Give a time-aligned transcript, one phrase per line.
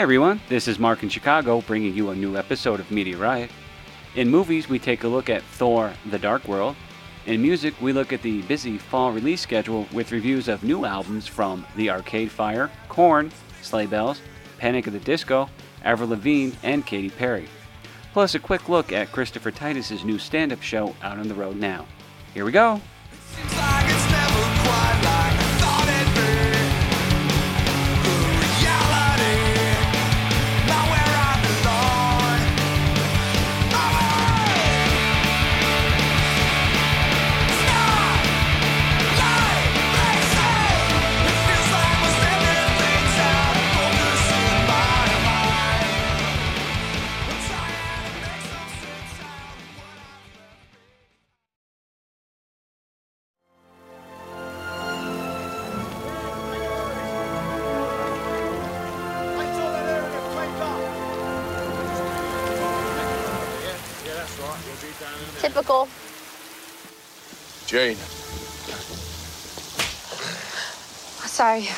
[0.00, 3.50] everyone, this is Mark in Chicago bringing you a new episode of Media Riot.
[4.14, 6.74] In movies, we take a look at Thor The Dark World.
[7.26, 11.26] In music, we look at the busy fall release schedule with reviews of new albums
[11.26, 13.30] from The Arcade Fire, Korn,
[13.60, 14.22] Sleigh Bells,
[14.56, 15.50] Panic at the Disco,
[15.84, 17.46] Avril Lavigne, and Katy Perry.
[18.14, 21.56] Plus, a quick look at Christopher Titus's new stand up show out on the road
[21.56, 21.84] now.
[22.32, 22.80] Here we go!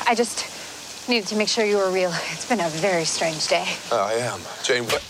[0.07, 2.11] I just needed to make sure you were real.
[2.31, 3.65] It's been a very strange day.
[3.91, 4.39] Oh, I am.
[4.63, 5.01] Jane, what?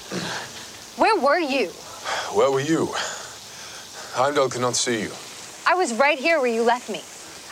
[0.97, 1.67] Where were you?
[2.35, 2.89] Where were you?
[4.13, 5.11] Heimdall cannot see you.
[5.65, 7.01] I was right here where you left me.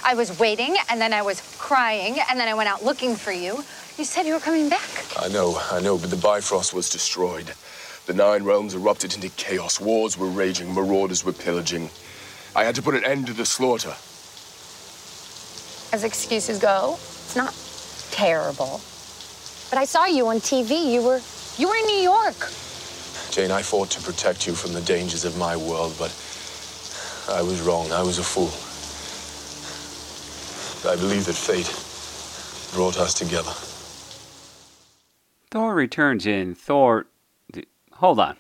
[0.04, 3.32] I was waiting, and then I was crying, and then I went out looking for
[3.32, 3.64] you.
[3.98, 4.90] You said you were coming back.
[5.20, 7.54] I know, I know, but the Bifrost was destroyed.
[8.08, 9.80] The Nine Realms erupted into chaos.
[9.80, 11.90] Wars were raging, marauders were pillaging.
[12.56, 13.94] I had to put an end to the slaughter.
[15.94, 17.54] As excuses go, it's not
[18.12, 18.80] terrible.
[19.70, 20.92] But I saw you on TV.
[20.94, 21.22] You were
[21.58, 22.50] you were in New York.
[23.32, 26.12] Jane, I fought to protect you from the dangers of my world, but
[27.30, 27.92] I was wrong.
[27.92, 28.52] I was a fool.
[30.92, 31.70] I believe that fate
[32.76, 33.52] brought us together.
[35.52, 37.06] Thor returns in Thor.
[37.94, 38.36] Hold on.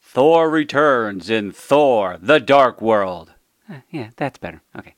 [0.00, 3.34] Thor returns in Thor The Dark World.
[3.70, 4.62] Eh, Yeah, that's better.
[4.76, 4.94] Okay.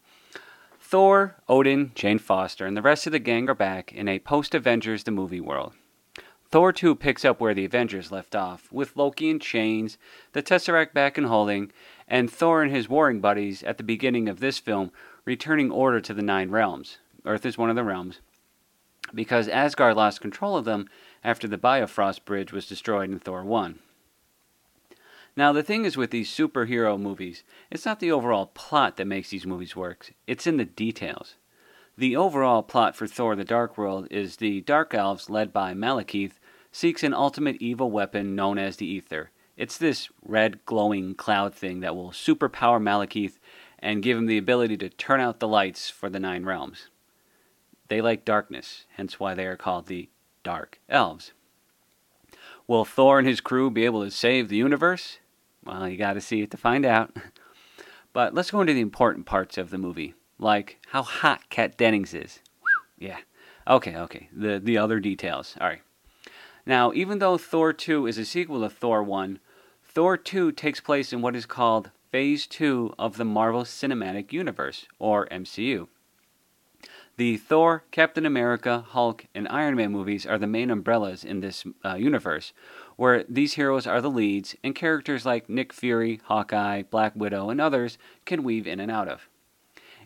[0.91, 4.55] Thor, Odin, Jane Foster, and the rest of the gang are back in a post
[4.55, 5.75] Avengers the movie world.
[6.49, 9.99] Thor 2 picks up where the Avengers left off, with Loki in chains,
[10.33, 11.73] the Tesseract back in holding,
[12.09, 14.91] and Thor and his warring buddies at the beginning of this film
[15.27, 16.97] returning order to the Nine Realms.
[17.27, 18.21] Earth is one of the realms
[19.15, 20.89] because Asgard lost control of them
[21.23, 23.79] after the Bifrost Bridge was destroyed in Thor 1.
[25.39, 29.31] Now, the thing is with these superhero movies, it's not the overall plot that makes
[29.31, 31.37] these movies work, it's in the details.
[31.97, 36.41] The overall plot for Thor the Dark World is the Dark Elves, led by Malekith,
[36.73, 39.31] seeks an ultimate evil weapon known as the Ether.
[39.57, 43.39] It's this red glowing cloud thing that will superpower Malekith
[43.79, 46.89] and give him the ability to turn out the lights for the Nine Realms.
[47.87, 50.09] They like darkness, hence why they are called the
[50.43, 51.33] Dark Elves.
[52.67, 55.19] Will Thor and his crew be able to save the universe?
[55.69, 57.15] Well, you gotta see it to find out.
[58.15, 62.15] But let's go into the important parts of the movie, like how hot Kat Dennings
[62.15, 62.41] is.
[62.99, 63.19] Yeah.
[63.69, 64.29] Okay, okay.
[64.33, 65.55] The the other details.
[65.61, 65.83] Alright.
[66.65, 69.39] Now, even though Thor 2 is a sequel to Thor 1,
[69.83, 74.87] Thor 2 takes place in what is called Phase 2 of the Marvel Cinematic Universe,
[74.99, 75.89] or MCU.
[77.17, 81.65] The Thor, Captain America, Hulk, and Iron Man movies are the main umbrellas in this
[81.85, 82.53] uh, universe,
[82.99, 87.61] where these heroes are the leads, and characters like Nick Fury, Hawkeye, Black Widow, and
[87.61, 89.29] others can weave in and out of.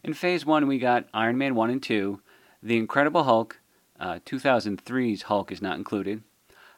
[0.04, 2.20] In Phase 1, we got Iron Man 1 and 2,
[2.62, 3.60] The Incredible Hulk,
[3.98, 6.22] uh, 2003's Hulk is not included,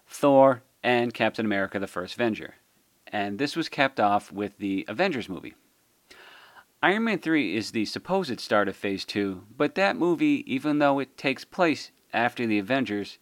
[0.06, 2.54] Thor, and Captain America the First Avenger.
[3.08, 5.54] And this was capped off with the Avengers movie.
[6.80, 11.00] Iron Man 3 is the supposed start of Phase 2, but that movie, even though
[11.00, 13.18] it takes place after the Avengers,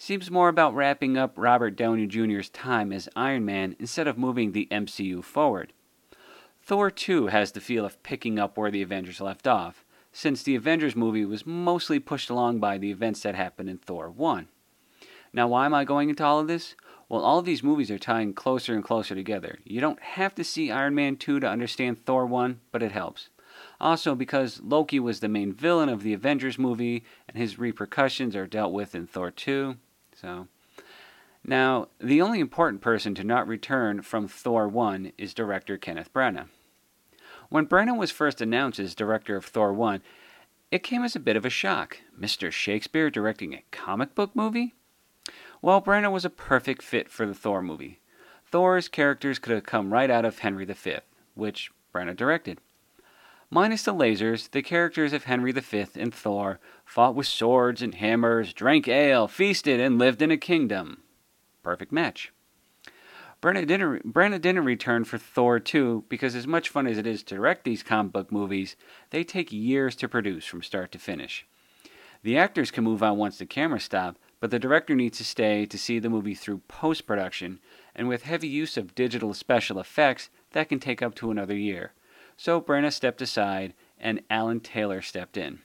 [0.00, 4.52] seems more about wrapping up Robert Downey Jr.'s time as Iron Man instead of moving
[4.52, 5.74] the MCU forward.
[6.62, 10.54] Thor 2 has the feel of picking up where the Avengers left off, since the
[10.54, 14.48] Avengers movie was mostly pushed along by the events that happened in Thor 1.
[15.34, 16.76] Now, why am I going into all of this?
[17.10, 19.58] Well, all of these movies are tying closer and closer together.
[19.64, 23.28] You don't have to see Iron Man 2 to understand Thor 1, but it helps.
[23.78, 28.46] Also, because Loki was the main villain of the Avengers movie, and his repercussions are
[28.46, 29.76] dealt with in Thor 2.
[30.20, 30.48] So,
[31.44, 36.48] now, the only important person to not return from Thor 1 is director Kenneth Branagh.
[37.48, 40.02] When Branagh was first announced as director of Thor 1,
[40.70, 41.98] it came as a bit of a shock.
[42.18, 42.52] Mr.
[42.52, 44.74] Shakespeare directing a comic book movie?
[45.62, 48.00] Well, Branagh was a perfect fit for the Thor movie.
[48.44, 50.96] Thor's characters could have come right out of Henry V,
[51.34, 52.60] which Branagh directed.
[53.52, 58.52] Minus the lasers, the characters of Henry V and Thor fought with swords and hammers,
[58.52, 61.02] drank ale, feasted, and lived in a kingdom.
[61.64, 62.32] Perfect match.
[63.42, 67.64] Branagh didn't, return for Thor 2 because, as much fun as it is to direct
[67.64, 68.76] these comic book movies,
[69.10, 71.44] they take years to produce from start to finish.
[72.22, 75.66] The actors can move on once the cameras stop, but the director needs to stay
[75.66, 77.58] to see the movie through post production,
[77.96, 81.94] and with heavy use of digital special effects, that can take up to another year.
[82.40, 85.58] So Branagh stepped aside, and Alan Taylor stepped in.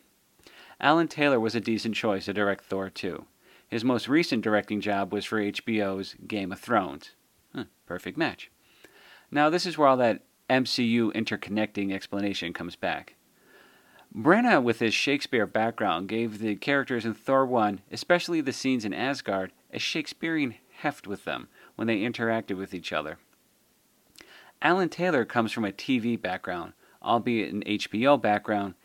[0.78, 3.24] Alan Taylor was a decent choice to direct Thor 2.
[3.70, 7.12] His most recent directing job was for HBO's Game of Thrones.
[7.56, 8.52] Huh, perfect match.
[9.32, 13.16] Now, this is where all that MCU interconnecting explanation comes back.
[14.14, 18.94] Branagh, with his Shakespeare background, gave the characters in Thor 1, especially the scenes in
[18.94, 23.18] Asgard, a Shakespearean heft with them when they interacted with each other.
[24.62, 26.74] Alan Taylor comes from a TV background,
[27.04, 28.76] albeit an HBO background.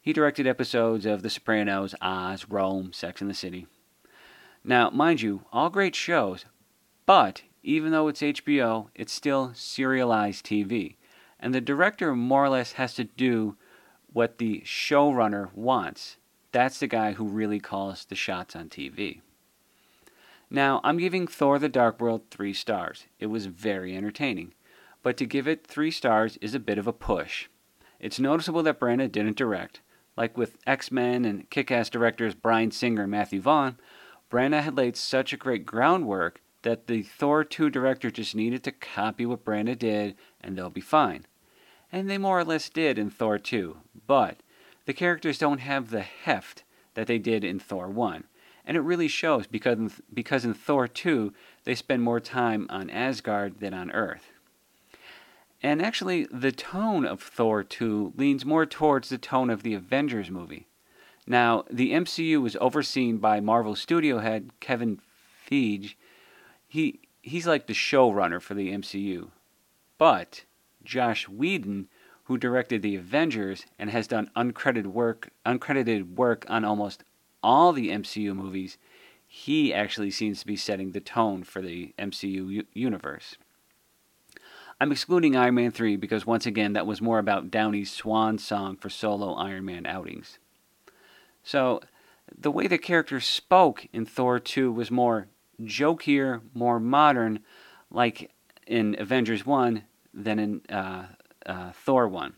[0.00, 3.66] He directed episodes of The Sopranos, Oz, Rome, Sex and the City.
[4.62, 6.44] Now, mind you, all great shows,
[7.06, 10.96] but even though it's HBO, it's still serialized TV.
[11.40, 13.56] And the director more or less has to do
[14.12, 16.16] what the showrunner wants.
[16.52, 19.20] That's the guy who really calls the shots on TV.
[20.50, 23.06] Now, I'm giving Thor the Dark World three stars.
[23.18, 24.52] It was very entertaining.
[25.04, 27.48] But to give it three stars is a bit of a push.
[28.00, 29.82] It's noticeable that Branagh didn't direct.
[30.16, 33.76] Like with X Men and Kick Ass directors Bryan Singer and Matthew Vaughn,
[34.30, 38.72] Branagh had laid such a great groundwork that the Thor 2 director just needed to
[38.72, 41.26] copy what Branagh did and they'll be fine.
[41.92, 44.38] And they more or less did in Thor 2, but
[44.86, 46.64] the characters don't have the heft
[46.94, 48.24] that they did in Thor 1.
[48.64, 51.34] And it really shows because, because in Thor 2,
[51.64, 54.30] they spend more time on Asgard than on Earth.
[55.64, 60.30] And actually, the tone of Thor 2 leans more towards the tone of the Avengers
[60.30, 60.66] movie.
[61.26, 65.00] Now, the MCU was overseen by Marvel studio head Kevin
[65.48, 65.94] Feige.
[66.68, 69.30] He he's like the showrunner for the MCU.
[69.96, 70.44] But
[70.84, 71.88] Joss Whedon,
[72.24, 77.04] who directed the Avengers and has done uncredited work uncredited work on almost
[77.42, 78.76] all the MCU movies,
[79.26, 83.38] he actually seems to be setting the tone for the MCU u- universe.
[84.80, 88.76] I'm excluding Iron Man 3 because once again that was more about Downey's swan song
[88.76, 90.38] for solo Iron Man outings.
[91.42, 91.80] So,
[92.36, 95.28] the way the characters spoke in Thor 2 was more
[95.62, 97.40] jokier, more modern,
[97.90, 98.32] like
[98.66, 101.06] in Avengers 1 than in uh,
[101.46, 102.34] uh, Thor 1.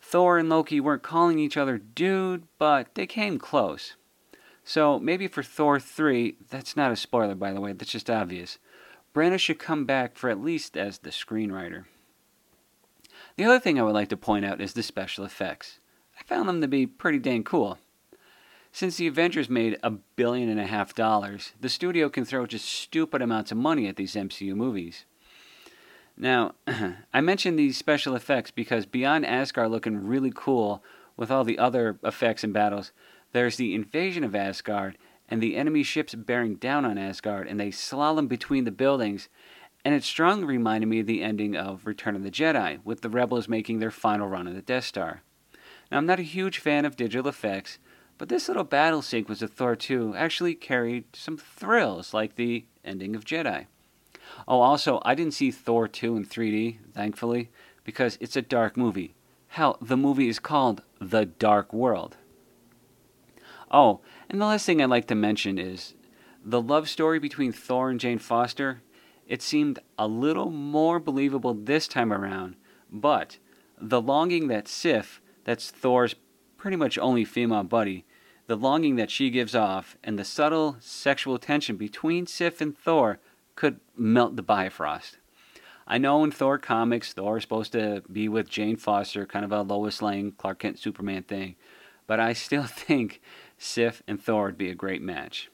[0.00, 3.94] Thor and Loki weren't calling each other dude, but they came close.
[4.64, 8.58] So maybe for Thor 3, that's not a spoiler by the way, that's just obvious.
[9.18, 11.86] Branagh should come back for at least as the screenwriter.
[13.34, 15.80] The other thing I would like to point out is the special effects.
[16.20, 17.78] I found them to be pretty dang cool.
[18.70, 22.68] Since the Avengers made a billion and a half dollars, the studio can throw just
[22.68, 25.04] stupid amounts of money at these MCU movies.
[26.16, 26.52] Now,
[27.12, 30.80] I mention these special effects because beyond Asgard looking really cool
[31.16, 32.92] with all the other effects and battles,
[33.32, 34.96] there's the invasion of Asgard
[35.28, 39.28] and the enemy ships bearing down on Asgard and they slalom between the buildings.
[39.84, 43.08] And it strongly reminded me of the ending of Return of the Jedi, with the
[43.08, 45.22] rebels making their final run on the Death Star.
[45.90, 47.78] Now, I'm not a huge fan of digital effects,
[48.18, 53.14] but this little battle sequence of Thor 2 actually carried some thrills, like the ending
[53.14, 53.66] of Jedi.
[54.46, 57.50] Oh, also, I didn't see Thor 2 in 3D, thankfully,
[57.84, 59.14] because it's a dark movie.
[59.48, 62.16] Hell, the movie is called The Dark World.
[63.70, 65.94] Oh, and the last thing I'd like to mention is
[66.44, 68.82] the love story between Thor and Jane Foster.
[69.26, 72.56] It seemed a little more believable this time around,
[72.90, 73.38] but
[73.80, 76.14] the longing that Sif, that's Thor's
[76.56, 78.04] pretty much only female buddy,
[78.46, 83.20] the longing that she gives off, and the subtle sexual tension between Sif and Thor
[83.54, 85.18] could melt the Bifrost.
[85.86, 89.52] I know in Thor comics, Thor is supposed to be with Jane Foster, kind of
[89.52, 91.56] a Lois Lane, Clark Kent, Superman thing,
[92.06, 93.20] but I still think
[93.58, 95.50] Sif and Thor would be a great match.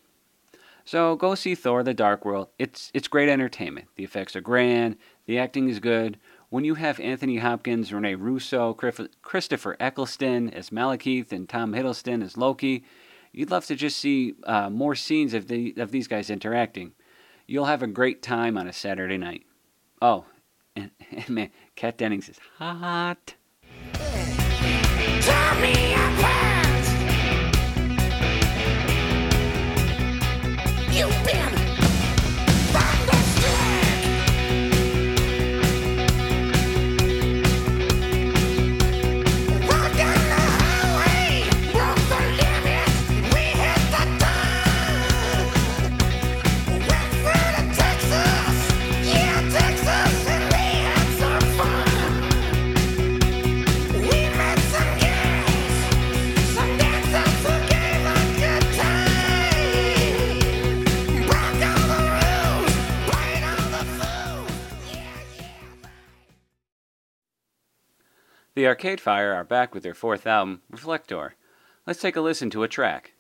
[0.85, 2.49] So go see Thor: The Dark World.
[2.59, 3.89] It's it's great entertainment.
[3.97, 4.97] The effects are grand.
[5.27, 6.19] The acting is good.
[6.51, 12.37] When you have Anthony Hopkins, Rene Russo, Christopher Eccleston as Malekith, and Tom Hiddleston as
[12.37, 12.85] Loki,
[13.33, 16.93] you'd love to just see uh, more scenes of the of these guys interacting.
[17.47, 19.45] You'll have a great time on a Saturday night.
[20.01, 20.27] Oh,
[20.77, 23.35] and, and man, Kat Dennings is hot.
[25.21, 26.34] Tear me
[68.55, 71.35] the Arcade Fire are back with their fourth album, Reflector.
[71.87, 73.15] Let's take a listen to a track.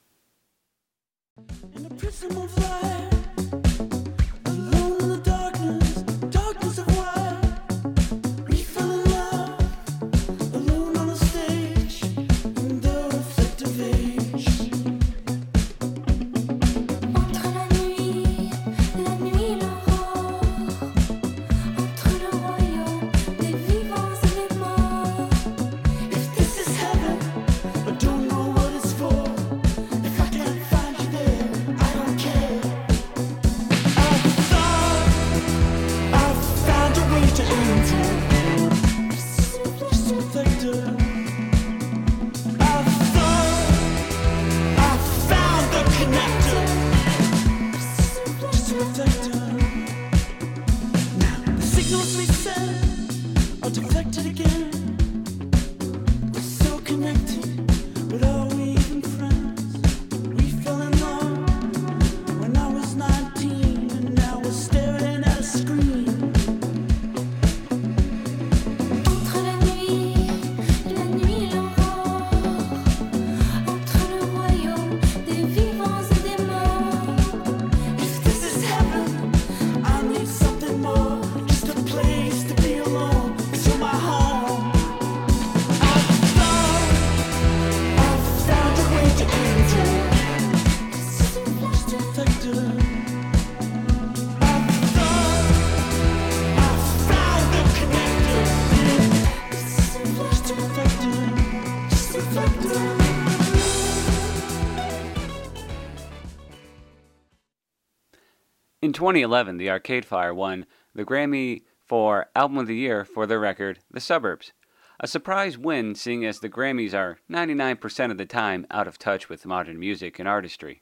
[108.95, 113.81] 2011, the Arcade Fire won the Grammy for Album of the Year for their record,
[113.91, 114.53] The Suburbs.
[115.01, 119.29] A surprise win, seeing as the Grammys are 99% of the time out of touch
[119.29, 120.81] with modern music and artistry.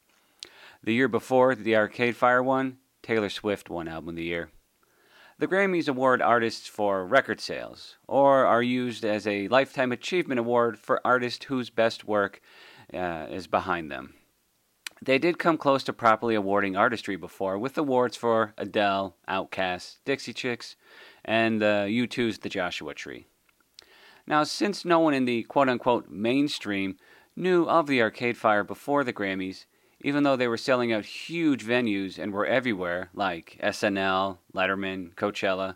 [0.85, 4.51] The year before the Arcade Fire won, Taylor Swift won Album of the Year.
[5.39, 10.79] The Grammys award artists for record sales, or are used as a Lifetime Achievement Award
[10.79, 12.43] for artists whose best work
[12.93, 14.15] uh, is behind them.
[15.05, 20.33] They did come close to properly awarding artistry before, with awards for Adele, Outkast, Dixie
[20.33, 20.77] Chicks,
[21.25, 23.27] and uh, U2's The Joshua Tree.
[24.29, 26.99] Now, since no one in the quote unquote mainstream
[27.35, 29.65] knew of the Arcade Fire before the Grammys,
[30.03, 35.75] even though they were selling out huge venues and were everywhere, like SNL, Letterman, Coachella,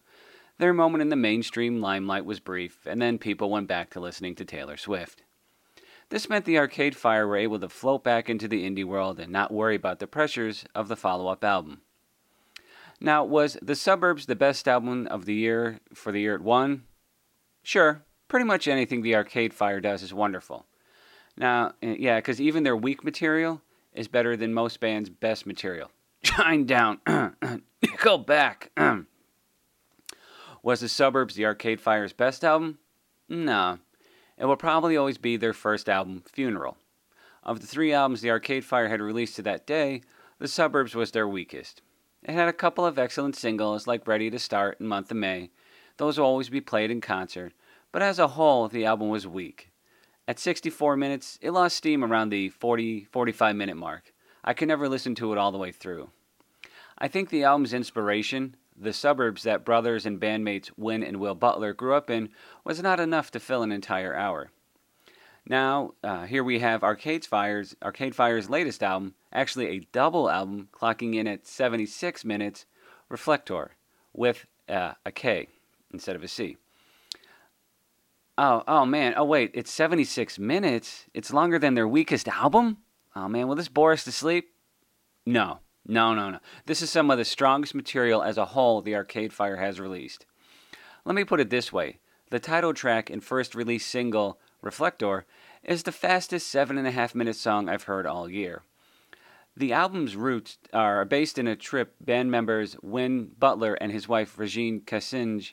[0.58, 4.36] their moment in the mainstream limelight was brief, and then people went back to listening
[4.36, 5.24] to Taylor Swift.
[6.08, 9.32] This meant the Arcade Fire were able to float back into the indie world and
[9.32, 11.80] not worry about the pressures of the follow up album.
[13.00, 16.84] Now, was The Suburbs the best album of the year for the year it won?
[17.62, 20.66] Sure, pretty much anything the Arcade Fire does is wonderful.
[21.36, 23.60] Now, eh, yeah, because even their weak material
[23.92, 25.90] is better than most bands' best material.
[26.22, 27.00] Shine down,
[27.98, 28.70] go back.
[30.62, 32.78] Was The Suburbs the Arcade Fire's best album?
[33.28, 33.78] No.
[34.38, 36.76] It will probably always be their first album, Funeral.
[37.42, 40.02] Of the three albums the Arcade Fire had released to that day,
[40.38, 41.80] The Suburbs was their weakest.
[42.22, 45.50] It had a couple of excellent singles like Ready to Start and Month of May.
[45.96, 47.52] Those will always be played in concert,
[47.92, 49.70] but as a whole, the album was weak.
[50.28, 54.12] At 64 minutes, it lost steam around the 40 45 minute mark.
[54.44, 56.10] I could never listen to it all the way through.
[56.98, 61.72] I think the album's inspiration, the suburbs that brothers and bandmates Win and Will Butler
[61.72, 62.30] grew up in,
[62.64, 64.50] was not enough to fill an entire hour.
[65.48, 70.68] Now, uh, here we have Arcade Fire's Arcade Fire's latest album, actually a double album,
[70.72, 72.66] clocking in at 76 minutes,
[73.08, 73.72] Reflector,
[74.12, 75.48] with uh, a K
[75.92, 76.56] instead of a C.
[78.36, 79.14] Oh, oh man.
[79.16, 81.06] Oh wait, it's 76 minutes.
[81.14, 82.78] It's longer than their weakest album.
[83.14, 84.50] Oh man, will this bore us to sleep?
[85.24, 86.38] No, no, no, no.
[86.66, 90.26] This is some of the strongest material as a whole the Arcade Fire has released.
[91.04, 91.98] Let me put it this way
[92.30, 95.26] the title track and first release single, Reflector,
[95.62, 98.62] is the fastest seven and a half minute song I've heard all year.
[99.56, 104.38] The album's roots are based in a trip band members Win Butler and his wife
[104.38, 105.52] Regine Chassagne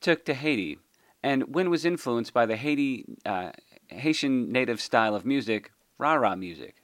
[0.00, 0.78] took to Haiti,
[1.22, 3.52] and Win was influenced by the Haiti uh,
[3.88, 6.81] Haitian native style of music, rah-rah music.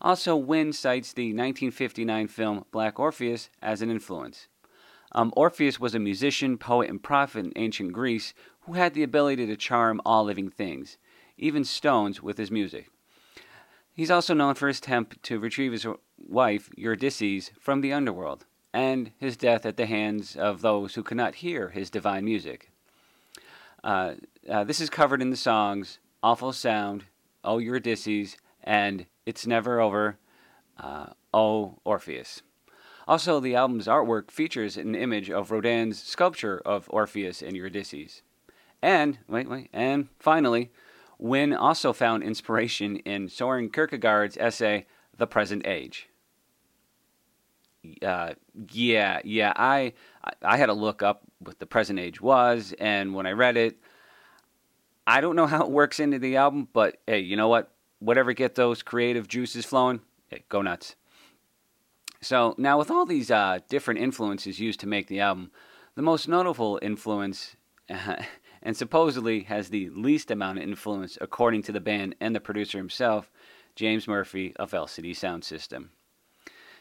[0.00, 4.48] Also, Win cites the 1959 film Black Orpheus as an influence.
[5.12, 9.46] Um, Orpheus was a musician, poet, and prophet in ancient Greece who had the ability
[9.46, 10.98] to charm all living things,
[11.36, 12.90] even stones, with his music.
[13.92, 15.86] He's also known for his attempt to retrieve his
[16.18, 21.16] wife, Eurydice, from the underworld, and his death at the hands of those who could
[21.16, 22.70] not hear his divine music.
[23.82, 24.14] Uh,
[24.48, 27.04] uh, this is covered in the songs Awful Sound,
[27.42, 30.16] Oh Eurydice, and It's Never Over,
[30.78, 32.40] uh, Oh Orpheus.
[33.06, 38.22] Also, the album's artwork features an image of Rodin's sculpture of Orpheus and Eurydice.
[38.80, 40.70] And, wait, wait, and finally,
[41.18, 44.86] Win also found inspiration in Soren Kierkegaard's essay,
[45.18, 46.08] The Present Age.
[48.00, 48.32] Uh,
[48.72, 49.92] yeah, yeah, I,
[50.42, 53.76] I- had to look up what the present age was, and when I read it,
[55.06, 57.70] I don't know how it works into the album, but hey, you know what?
[58.00, 60.94] Whatever get those creative juices flowing, hey, go nuts.
[62.20, 65.50] So now, with all these uh, different influences used to make the album,
[65.94, 67.56] the most notable influence,
[67.88, 72.78] and supposedly has the least amount of influence, according to the band and the producer
[72.78, 73.30] himself,
[73.76, 75.88] James Murphy of LCD Soundsystem.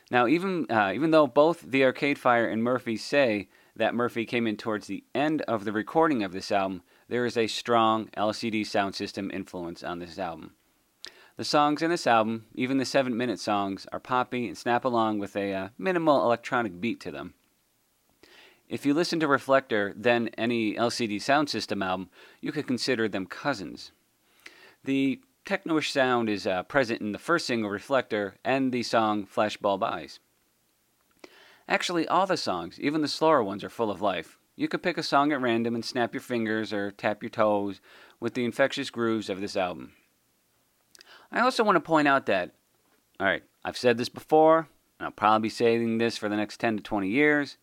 [0.10, 4.48] Now, even uh, even though both the Arcade Fire and Murphy say that Murphy came
[4.48, 8.62] in towards the end of the recording of this album, there is a strong LCD
[8.62, 10.57] Soundsystem influence on this album.
[11.38, 15.36] The songs in this album, even the seven-minute songs, are poppy and snap along with
[15.36, 17.36] a uh, minimal electronic beat to them.
[18.68, 22.10] If you listen to Reflector, then any LCD Soundsystem album,
[22.42, 23.92] you could consider them cousins.
[24.84, 29.84] The technoish sound is uh, present in the first single, Reflector, and the song Flashbulb
[29.84, 30.20] Eyes.
[31.70, 34.40] Actually, all the songs, even the slower ones, are full of life.
[34.56, 37.80] You could pick a song at random and snap your fingers or tap your toes
[38.20, 39.92] with the infectious grooves of this album.
[41.32, 42.52] I also want to point out that,
[43.20, 46.78] alright, I've said this before, and I'll probably be saying this for the next 10
[46.78, 47.58] to 20 years.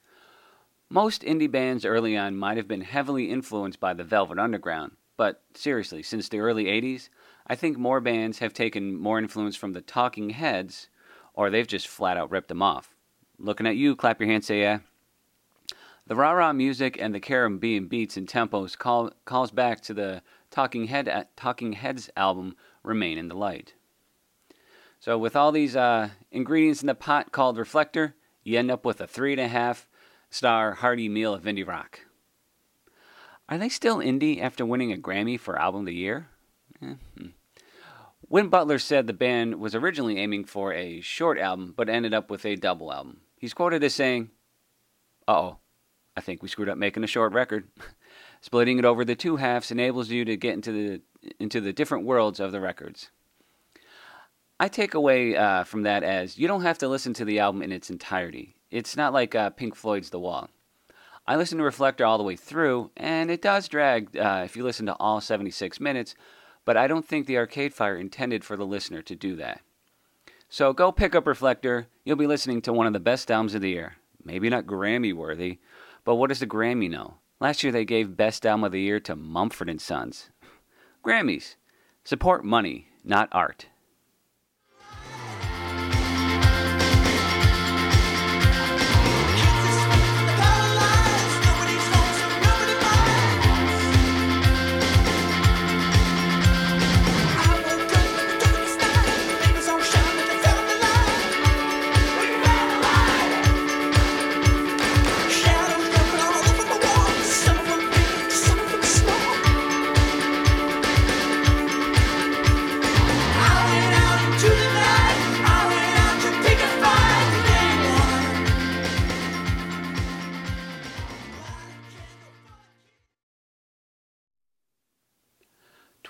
[0.91, 5.43] Most indie bands early on might have been heavily influenced by the Velvet Underground, but
[5.55, 7.09] seriously, since the early 80s,
[7.47, 10.89] I think more bands have taken more influence from the Talking Heads,
[11.33, 12.95] or they've just flat out ripped them off.
[13.39, 14.81] Looking at you, clap your hands, say yeah.
[16.07, 20.23] The rah rah music and the Caribbean beats and tempos call, calls back to the
[20.51, 23.75] Talking, Head, uh, Talking Heads album Remain in the Light.
[25.01, 29.01] So, with all these uh, ingredients in the pot called Reflector, you end up with
[29.01, 29.89] a three and a half
[30.31, 32.01] star hearty meal of indie rock.
[33.49, 36.29] Are they still indie after winning a Grammy for Album of the Year?
[36.83, 37.27] Eh, hmm.
[38.29, 42.31] Win Butler said the band was originally aiming for a short album, but ended up
[42.31, 43.21] with a double album.
[43.39, 44.31] He's quoted as saying,
[45.29, 45.59] Uh oh,
[46.17, 47.69] I think we screwed up making a short record.
[48.45, 51.01] Splitting it over the two halves enables you to get into the
[51.41, 53.09] into the different worlds of the records.
[54.61, 57.63] I take away uh, from that as you don't have to listen to the album
[57.63, 58.55] in its entirety.
[58.71, 60.51] It's not like uh, Pink Floyd's The Wall.
[61.27, 64.63] I listened to Reflector all the way through, and it does drag uh, if you
[64.63, 66.15] listen to all 76 minutes,
[66.67, 69.63] but I don't think the Arcade Fire intended for the listener to do that.
[70.51, 71.87] So go pick up Reflector.
[72.05, 73.97] You'll be listening to one of the best albums of the year.
[74.23, 75.61] Maybe not Grammy worthy,
[76.05, 77.15] but what does the Grammy know?
[77.41, 80.31] Last year they gave Best Album of the Year to Mumford and Sons.
[81.05, 81.57] Grammys.
[82.05, 83.67] Support money, not art.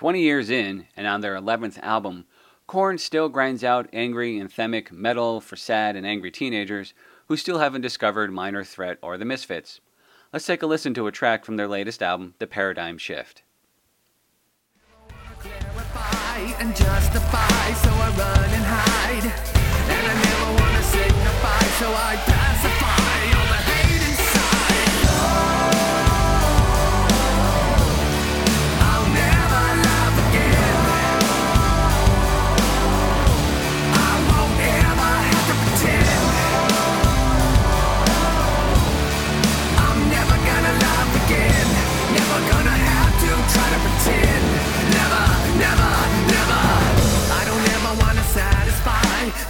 [0.05, 2.25] Twenty years in, and on their 11th album,
[2.67, 6.93] Korn still grinds out angry, anthemic metal for sad and angry teenagers
[7.27, 9.81] who still haven't discovered Minor Threat or the Misfits.
[10.31, 13.41] Let's take a listen to a track from their latest album, The Paradigm Shift.
[21.87, 22.84] I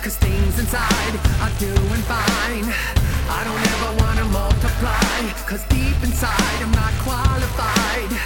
[0.01, 2.67] cause things inside are doing fine.
[3.27, 5.17] I don't ever wanna multiply,
[5.49, 8.24] cause deep inside I'm not qualified.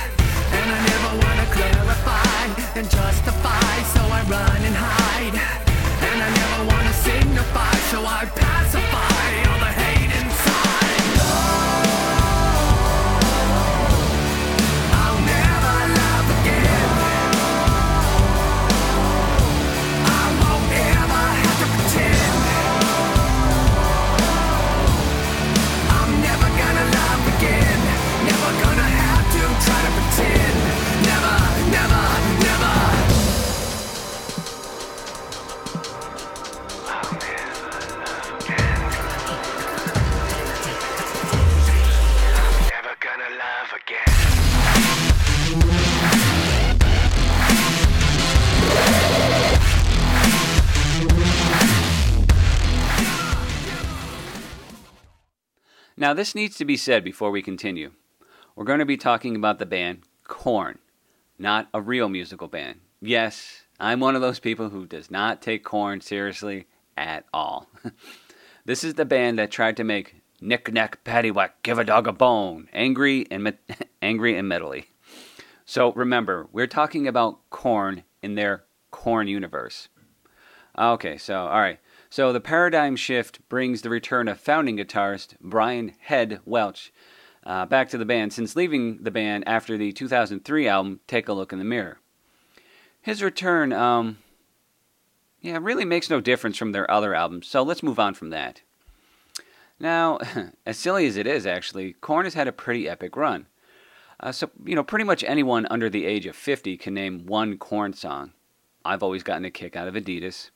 [56.10, 57.92] Now, this needs to be said before we continue.
[58.56, 60.80] We're going to be talking about the band Korn,
[61.38, 62.80] not a real musical band.
[63.00, 66.66] Yes, I'm one of those people who does not take Korn seriously
[66.98, 67.70] at all.
[68.66, 72.12] this is the band that tried to make Nick Nack Paddywhack Give a Dog a
[72.12, 74.86] Bone angry and met- angry and metally.
[75.64, 79.90] So remember, we're talking about Korn in their Korn universe.
[80.76, 81.80] Okay, so all right.
[82.12, 86.92] So the paradigm shift brings the return of founding guitarist Brian Head Welch
[87.46, 91.34] uh, back to the band since leaving the band after the 2003 album Take a
[91.34, 92.00] Look in the Mirror.
[93.00, 94.18] His return, um,
[95.40, 98.64] yeah, really makes no difference from their other albums, so let's move on from that.
[99.80, 100.18] Now,
[100.66, 103.46] as silly as it is, actually, Korn has had a pretty epic run.
[104.20, 107.58] Uh, so, you know, pretty much anyone under the age of 50 can name one
[107.58, 108.34] Korn song.
[108.84, 110.50] I've always gotten a kick out of Adidas.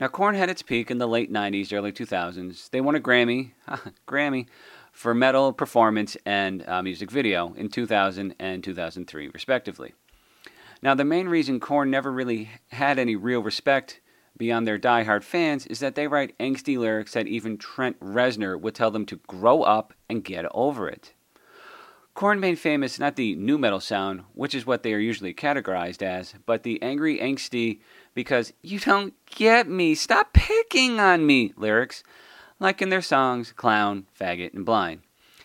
[0.00, 2.70] Now, Korn had its peak in the late 90s, early 2000s.
[2.70, 3.50] They won a Grammy,
[4.08, 4.46] Grammy,
[4.92, 9.92] for metal performance and uh, music video in 2000 and 2003, respectively.
[10.80, 14.00] Now, the main reason Korn never really had any real respect
[14.38, 18.74] beyond their die-hard fans is that they write angsty lyrics that even Trent Reznor would
[18.74, 21.12] tell them to grow up and get over it.
[22.14, 26.02] Korn made famous not the nu metal sound, which is what they are usually categorized
[26.02, 27.80] as, but the angry, angsty,
[28.14, 32.02] because you don't get me, stop picking on me lyrics,
[32.58, 35.00] like in their songs Clown, Faggot, and Blind.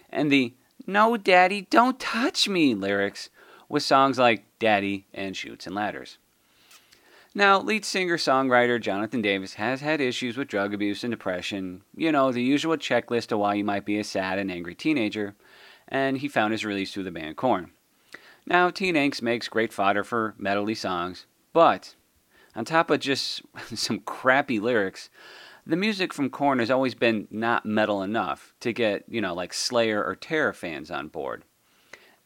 [0.09, 0.53] And the
[0.87, 3.29] No Daddy, Don't Touch Me lyrics
[3.69, 6.17] with songs like Daddy and Shoots and Ladders.
[7.37, 12.09] Now, lead singer songwriter Jonathan Davis has had issues with drug abuse and depression, you
[12.09, 15.35] know, the usual checklist of why you might be a sad and angry teenager,
[15.89, 17.71] and he found his release through the band Korn.
[18.45, 21.95] Now, Teen Angst makes great fodder for metally songs, but
[22.55, 23.41] on top of just
[23.75, 25.09] some crappy lyrics,
[25.65, 29.53] the music from Korn has always been not metal enough to get, you know, like
[29.53, 31.43] Slayer or Terror fans on board.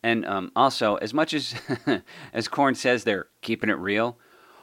[0.03, 1.55] And um, also, as much as
[2.33, 4.17] as Korn says they're keeping it real,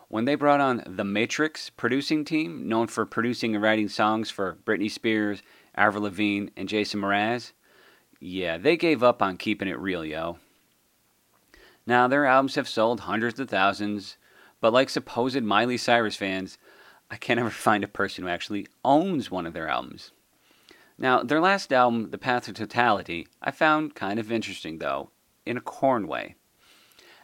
[0.08, 4.58] when they brought on the Matrix producing team, known for producing and writing songs for
[4.64, 5.42] Britney Spears,
[5.74, 7.52] Avril Lavigne, and Jason Mraz,
[8.20, 10.38] yeah, they gave up on keeping it real, yo.
[11.86, 14.16] Now, their albums have sold hundreds of thousands,
[14.60, 16.58] but like supposed Miley Cyrus fans,
[17.10, 20.12] I can't ever find a person who actually owns one of their albums.
[20.98, 25.10] Now, their last album, The Path to Totality, I found kind of interesting, though,
[25.44, 26.36] in a Korn way.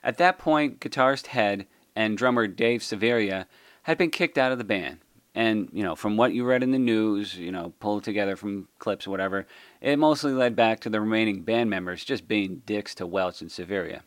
[0.04, 1.66] At that point, guitarist Head
[1.96, 3.46] and drummer Dave Silveria
[3.84, 4.98] had been kicked out of the band.
[5.34, 8.68] And, you know, from what you read in the news, you know, pulled together from
[8.78, 9.46] clips or whatever,
[9.80, 13.50] it mostly led back to the remaining band members just being dicks to Welch and
[13.50, 14.02] Silveria.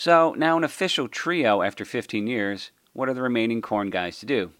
[0.00, 4.24] So, now an official trio after 15 years, what are the remaining Korn guys to
[4.24, 4.52] do?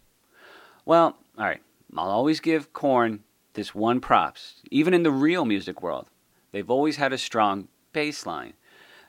[0.85, 1.63] Well, alright,
[1.97, 3.23] I'll always give Korn
[3.53, 6.05] this one props, even in the real music world.
[6.51, 8.53] They've always had a strong bass line.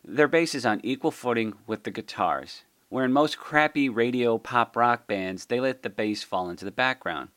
[0.03, 4.75] Their bass is on equal footing with the guitars, where in most crappy radio pop
[4.75, 7.29] rock bands, they let the bass fall into the background.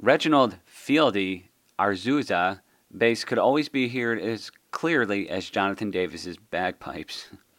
[0.00, 2.60] Reginald Fieldy Arvizu
[2.96, 7.28] bass could always be heard as clearly as Jonathan Davis's bagpipes.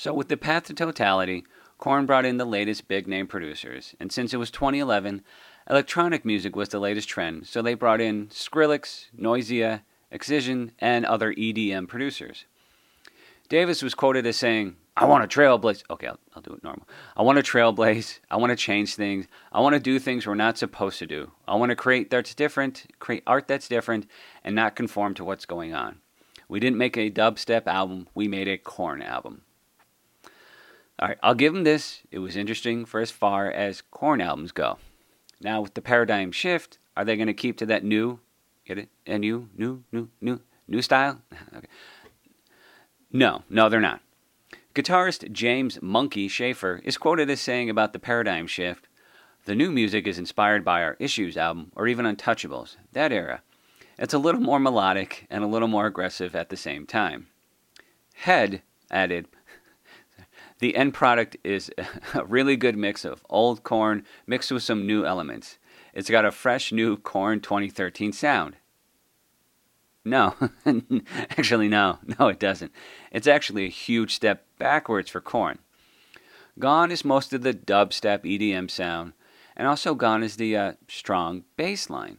[0.00, 1.44] so with the path to totality,
[1.76, 5.22] Korn brought in the latest big name producers, and since it was 2011,
[5.68, 11.34] electronic music was the latest trend, so they brought in Skrillex, Noisia, Excision, and other
[11.34, 12.46] EDM producers.
[13.50, 15.82] Davis was quoted as saying, I want to trailblaze.
[15.90, 16.88] Okay, I'll, I'll do it normal.
[17.14, 18.20] I want to trailblaze.
[18.30, 19.26] I want to change things.
[19.52, 21.32] I want to do things we're not supposed to do.
[21.46, 24.06] I want to create that's different, create art that's different,
[24.42, 26.00] and not conform to what's going on.
[26.48, 28.08] We didn't make a dubstep album.
[28.14, 29.42] We made a Korn album.
[31.00, 32.02] All right, I'll give them this.
[32.10, 34.76] It was interesting for as far as Korn albums go.
[35.40, 38.20] Now, with the paradigm shift, are they going to keep to that new,
[38.66, 38.90] get it?
[39.06, 41.22] A new, new, new, new, new style?
[41.56, 41.66] okay.
[43.10, 44.02] No, no, they're not.
[44.74, 48.86] Guitarist James Munky Shaffer is quoted as saying about the paradigm shift
[49.46, 53.40] The new music is inspired by our Issues album or even Untouchables, that era.
[53.98, 57.28] It's a little more melodic and a little more aggressive at the same time.
[58.14, 58.60] Head
[58.90, 59.28] added,
[60.60, 61.70] The end product is
[62.14, 65.58] a really good mix of old Korn mixed with some new elements.
[65.92, 68.56] It's got a fresh new Korn 2013 sound.
[70.04, 70.34] No,
[71.30, 72.72] actually, no, no, it doesn't.
[73.10, 75.58] It's actually a huge step backwards for Korn.
[76.58, 79.12] Gone is most of the dubstep EDM sound,
[79.56, 82.18] and also gone is the uh, strong bass line.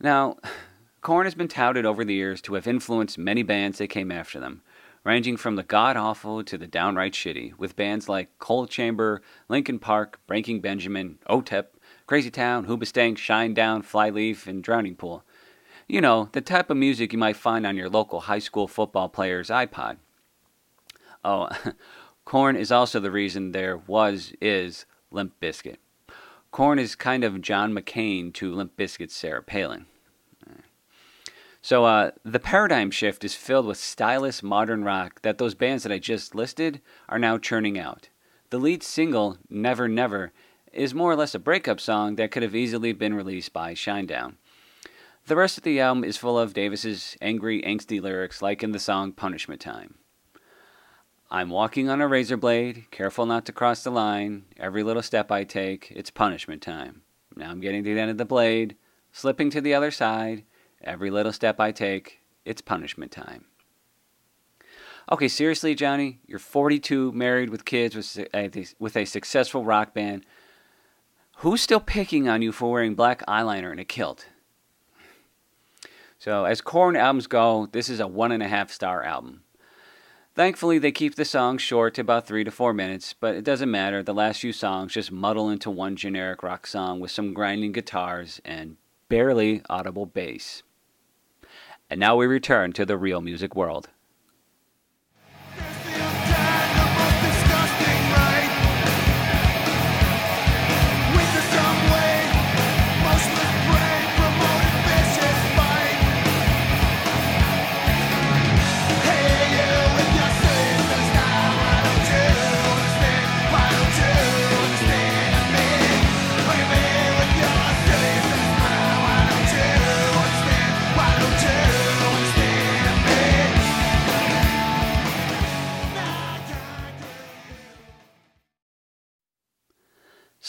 [0.00, 0.38] Now,
[1.02, 4.40] Korn has been touted over the years to have influenced many bands that came after
[4.40, 4.62] them,
[5.04, 9.78] ranging from the god awful to the downright shitty, with bands like Coal Chamber, Linkin
[9.78, 11.66] Park, Breaking Benjamin, OTEP,
[12.06, 15.22] Crazy Town, Hoobastank, Shinedown, Flyleaf, and Drowning Pool.
[15.86, 19.08] You know, the type of music you might find on your local high school football
[19.08, 19.98] player's iPod.
[21.22, 21.50] Oh,
[22.24, 25.76] Korn is also the reason there was, is Limp Bizkit.
[26.50, 29.86] Korn is kind of John McCain to Limp Bizkit's Sarah Palin.
[31.64, 35.92] So uh, the paradigm shift is filled with stylish modern rock that those bands that
[35.92, 38.10] I just listed are now churning out.
[38.50, 40.34] The lead single, Never Never,
[40.74, 44.34] is more or less a breakup song that could have easily been released by Shinedown.
[45.24, 48.78] The rest of the album is full of Davis's angry, angsty lyrics, like in the
[48.78, 49.94] song Punishment Time.
[51.30, 54.44] I'm walking on a razor blade, careful not to cross the line.
[54.58, 57.04] Every little step I take, it's punishment time.
[57.34, 58.76] Now I'm getting to the end of the blade,
[59.12, 60.44] slipping to the other side.
[60.84, 63.46] Every little step I take, it's punishment time.
[65.10, 69.92] Okay, seriously, Johnny, you're 42, married with kids, with a, uh, with a successful rock
[69.92, 70.24] band.
[71.38, 74.26] Who's still picking on you for wearing black eyeliner and a kilt?
[76.18, 79.42] So, as Korn albums go, this is a one and a half star album.
[80.34, 83.70] Thankfully, they keep the songs short to about three to four minutes, but it doesn't
[83.70, 84.02] matter.
[84.02, 88.40] The last few songs just muddle into one generic rock song with some grinding guitars
[88.44, 88.76] and
[89.08, 90.62] barely audible bass.
[91.90, 93.90] And now we return to the real music world.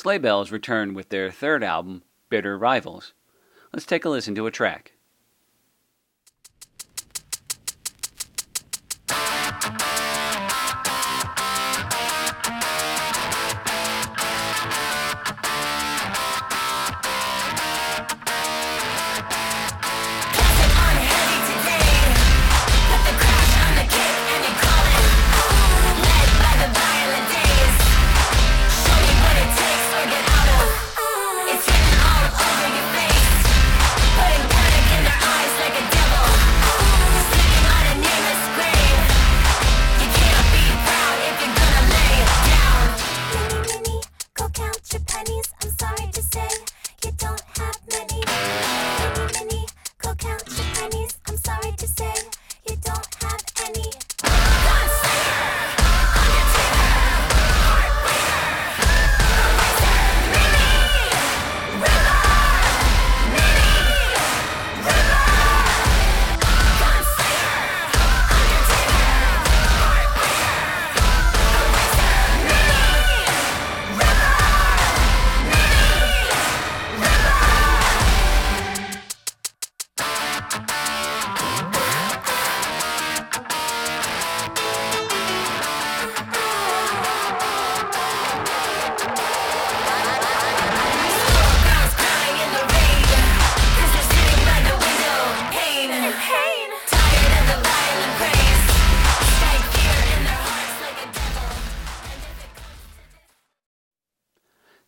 [0.06, 3.16] Sleigh Bells return with their third album, Bitter Rivals.
[3.74, 4.92] Let's take a listen to a track.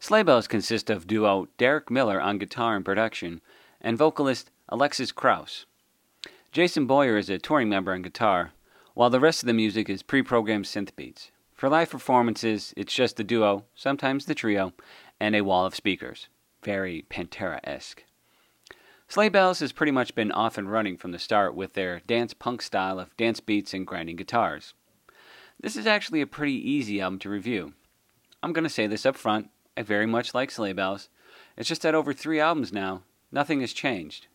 [0.08, 3.41] Sleigh Bells consist of duo Derek Miller on guitar and production
[3.82, 5.65] and vocalist Alexis Krauss.
[6.54, 8.54] Jason Boyer is a touring member on guitar,
[8.93, 11.32] while the rest of the music is pre programmed synth beats.
[11.54, 14.72] For live performances, it's just the duo, sometimes the trio,
[15.20, 16.30] and a wall of speakers.
[16.63, 18.06] Very Pantera esque.
[19.10, 22.34] Sleigh Bells has pretty much been off and running from the start with their dance
[22.34, 24.74] punk style of dance beats and grinding guitars.
[25.60, 27.74] This is actually a pretty easy album to review.
[28.41, 29.50] I'm going to say this up front.
[29.78, 31.08] I very much like Sleigh Bells.
[31.56, 34.26] It's just that over three albums now, nothing has changed.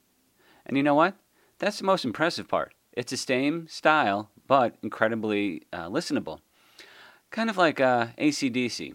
[0.65, 1.17] And you know what?
[1.59, 2.75] That's the most impressive part.
[2.93, 6.39] It's the same style, but incredibly uh, listenable.
[7.31, 8.95] Kind of like uh, ACDC.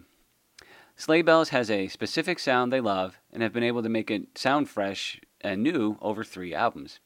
[0.96, 4.38] Sleigh Bells has a specific sound they love and have been able to make it
[4.38, 6.98] sound fresh and new over three albums.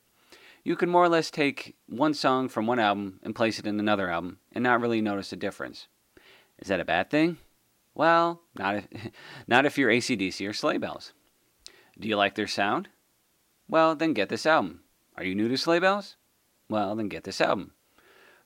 [0.63, 3.81] You can more or less take one song from one album and place it in
[3.81, 5.89] another album and not really notice a difference.
[6.61, 7.39] Is that a bad thing?
[7.95, 8.89] Well, not if,
[9.47, 11.13] not if you're ACDC or Sleigh Bells.
[11.99, 12.89] Do you like their sound?
[13.69, 14.81] Well, then get this album.
[15.17, 16.17] Are you new to Sleigh Bells?
[16.69, 17.73] Well, then get this album.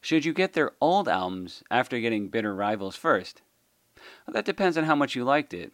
[0.00, 3.42] Should you get their old albums after getting Bitter Rivals first?
[4.26, 5.72] Well, that depends on how much you liked it.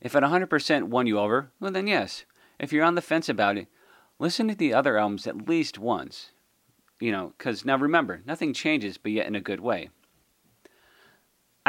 [0.00, 2.24] If it 100% won you over, well, then yes.
[2.58, 3.68] If you're on the fence about it,
[4.20, 6.32] Listen to the other albums at least once.
[7.00, 9.88] You know, because now remember, nothing changes, but yet in a good way.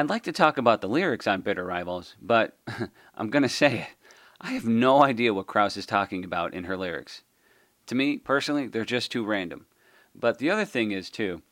[0.02, 2.58] I'd like to talk about the lyrics on Bitter Rivals, but
[3.16, 3.88] I'm going to say it.
[4.42, 7.22] I have no idea what Krauss is talking about in her lyrics.
[7.86, 9.68] To me, personally, they're just too random.
[10.16, 11.44] But the other thing is, too,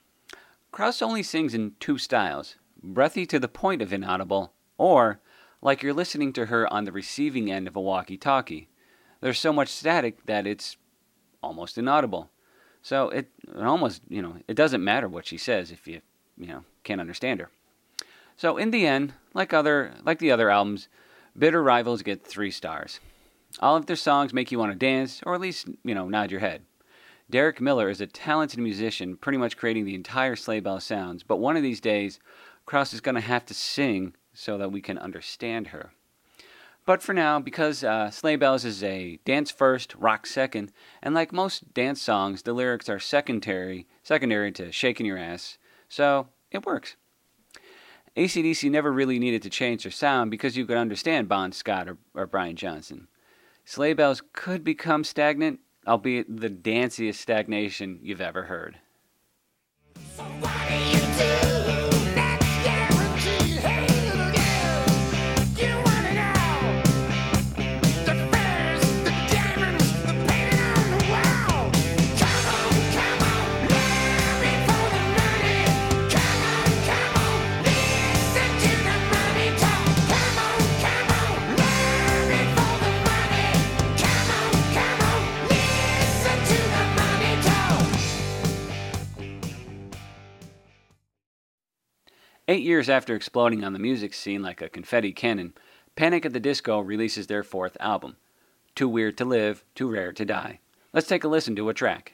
[0.72, 5.20] Krauss only sings in two styles breathy to the point of inaudible, or
[5.62, 8.68] like you're listening to her on the receiving end of a walkie talkie.
[9.22, 10.76] There's so much static that it's
[11.44, 12.32] almost inaudible.
[12.82, 16.02] So it, it almost, you know, it doesn't matter what she says if you,
[16.36, 17.52] you know, can't understand her.
[18.40, 20.88] So in the end, like other like the other albums,
[21.38, 23.02] Bitter Rivals get 3 stars.
[23.60, 26.32] All of their songs make you want to dance or at least, you know, nod
[26.32, 26.62] your head.
[27.30, 31.36] Derek Miller is a talented musician, pretty much creating the entire Sleigh Bell sounds, but
[31.36, 32.22] one of these days,
[32.66, 35.92] Krauss is going to have to sing so that we can understand her.
[36.86, 40.72] But for now, because uh, Sleigh Bells is a dance first, rock second,
[41.04, 45.58] and like most dance songs, the lyrics are secondary, secondary to shaking your ass,
[45.90, 46.96] so it works.
[48.20, 51.98] ACDC never really needed to change their sound because you could understand Bon Scott or,
[52.14, 53.08] or Brian Johnson.
[53.64, 58.78] Sleigh Bells could become stagnant, albeit the danciest stagnation you've ever heard.
[92.50, 95.54] Eight years after exploding on the music scene like a confetti cannon,
[95.96, 98.18] Panic at the Disco releases their fourth album,
[98.74, 100.60] Too Weird to Live, Too Rare to Die.
[100.92, 102.14] Let's take a listen to a track.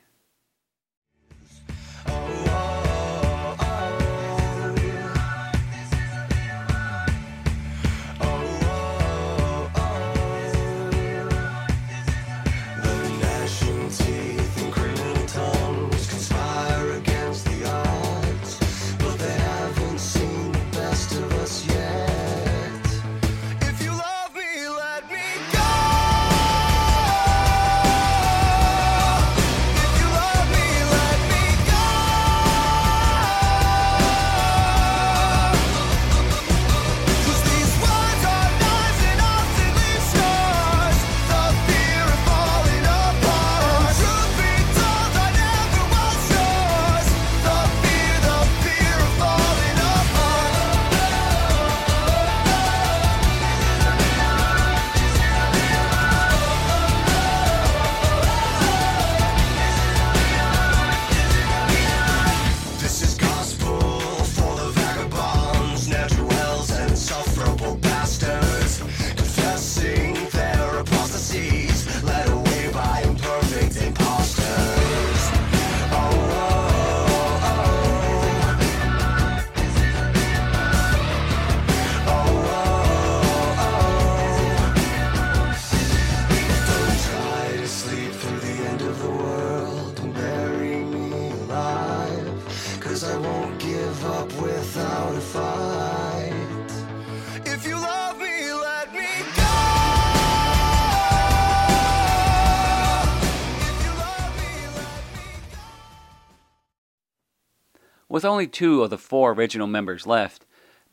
[108.15, 110.45] With only two of the four original members left,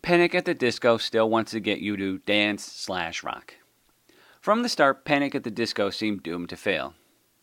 [0.02, 3.54] Panic at the Disco still wants to get you to dance slash rock.
[4.40, 6.94] From the start, Panic at the Disco seemed doomed to fail.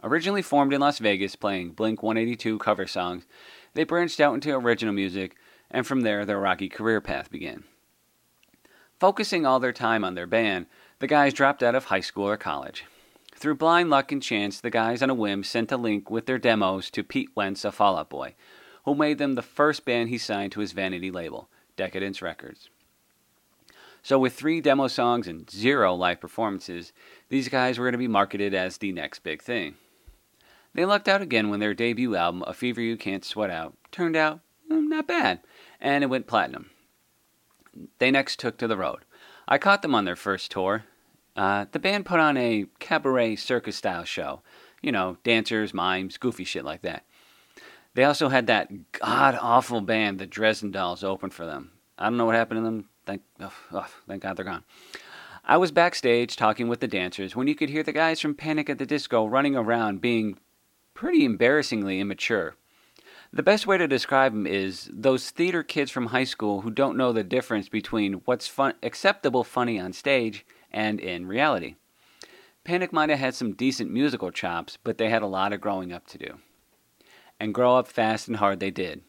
[0.04, 3.26] Originally formed in Las Vegas playing Blink 182 cover songs,
[3.74, 5.38] they branched out into original music,
[5.72, 7.64] and from there their rocky career path began.
[9.00, 10.66] Focusing all their time on their band,
[11.00, 12.84] the guys dropped out of high school or college.
[13.34, 16.38] Through blind luck and chance, the guys on a whim sent a link with their
[16.38, 18.36] demos to Pete Wentz of Fall Out Boy,
[18.90, 22.70] who made them the first band he signed to his vanity label, Decaydance Records.
[24.02, 26.92] So, with three demo songs and zero live performances,
[27.30, 29.76] these guys were going to be marketed as the next big thing.
[30.74, 34.16] They lucked out again when their debut album, A Fever You Can't Sweat Out, turned
[34.16, 34.40] out
[34.72, 35.42] mm, not bad,
[35.80, 36.72] and it went platinum.
[38.00, 39.02] They next took to the road.
[39.48, 40.86] I caught them on their first tour.
[41.36, 44.42] Uh, the band put on a cabaret circus style show.
[44.82, 47.06] You know, dancers, mimes, goofy shit like that.
[48.00, 51.72] They also had that god awful band, the Dresden Dolls, open for them.
[51.98, 52.88] I don't know what happened to them.
[53.06, 54.64] Thank, oh, oh, thank God they're gone.
[55.44, 58.70] I was backstage talking with the dancers when you could hear the guys from Panic
[58.70, 60.38] at the Disco running around being
[60.94, 62.56] pretty embarrassingly immature.
[63.34, 66.96] The best way to describe them is those theater kids from high school who don't
[66.96, 71.76] know the difference between what's fun, acceptable funny on stage and in reality.
[72.64, 75.92] Panic might have had some decent musical chops, but they had a lot of growing
[75.92, 76.40] up to do.
[77.40, 79.02] And grow up fast and hard they did.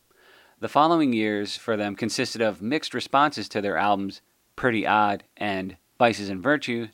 [0.60, 4.20] The following years for them consisted of mixed responses to their albums
[4.56, 6.88] Pretty Odd and Vices and Virtues,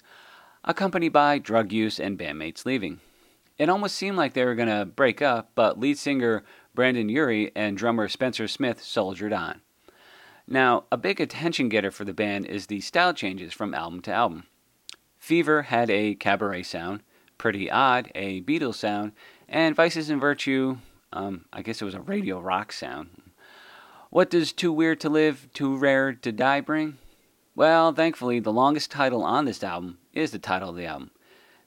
[0.65, 3.01] accompanied by drug use and bandmates leaving.
[3.59, 7.53] It almost seemed like they were going to break up, but lead singer Brendon Urie
[7.57, 9.63] and drummer Spencer Smith soldiered on.
[10.47, 14.13] Now, a big attention getter for the band is the style changes from album to
[14.13, 14.45] album.
[15.19, 17.03] Fever had a cabaret sound,
[17.39, 19.13] Pretty Odd a Beatles sound,
[19.49, 20.79] and Vices and Virtue,
[21.13, 23.23] um, I guess it was a radio rock sound.
[24.11, 26.99] What does Too Weird to Live, Too Rare to Die bring?
[27.55, 31.11] Well, thankfully, the longest title on this album is the title of the album.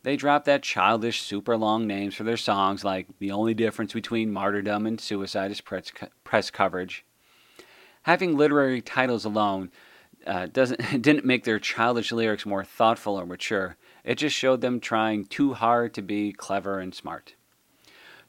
[0.04, 4.32] They dropped that childish, super long names for their songs, like the only difference between
[4.32, 7.06] martyrdom and suicide is press, co- press coverage.
[8.04, 9.72] Having literary titles alone
[10.26, 13.76] uh, doesn't didn't make their childish lyrics more thoughtful or mature.
[14.04, 17.36] It just showed them trying too hard to be clever and smart.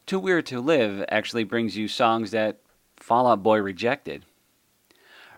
[0.07, 2.59] Too Weird to Live actually brings you songs that
[2.97, 4.25] Fall Out Boy rejected.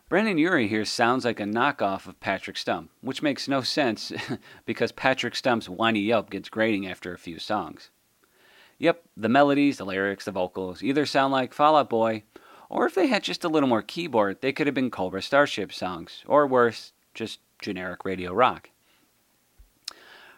[0.09, 4.13] Brendon Urie here sounds like a knockoff of Patrick Stump, which makes no sense
[4.67, 7.91] because Patrick Stump's whiny yelp gets grating after a few songs.
[8.79, 12.25] Yep, the melodies, the lyrics, the vocals either sound like Fall Out Boy,
[12.69, 15.73] or if they had just a little more keyboard, they could have been Cobra Starship
[15.73, 18.71] songs, or worse, just generic radio rock.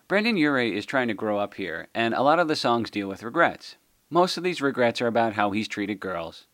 [0.06, 3.08] Brendon Urie is trying to grow up here, and a lot of the songs deal
[3.08, 3.76] with regrets.
[4.14, 6.46] Most of these regrets are about how he's treated girls.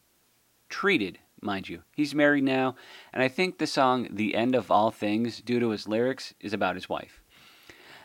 [0.70, 1.82] Treated, mind you.
[1.94, 2.74] He's married now,
[3.12, 6.54] and I think the song The End of All Things, due to his lyrics, is
[6.54, 7.20] about his wife.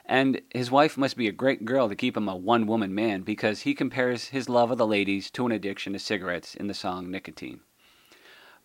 [0.05, 3.21] And his wife must be a great girl to keep him a one woman man
[3.21, 6.73] because he compares his love of the ladies to an addiction to cigarettes in the
[6.73, 7.61] song Nicotine.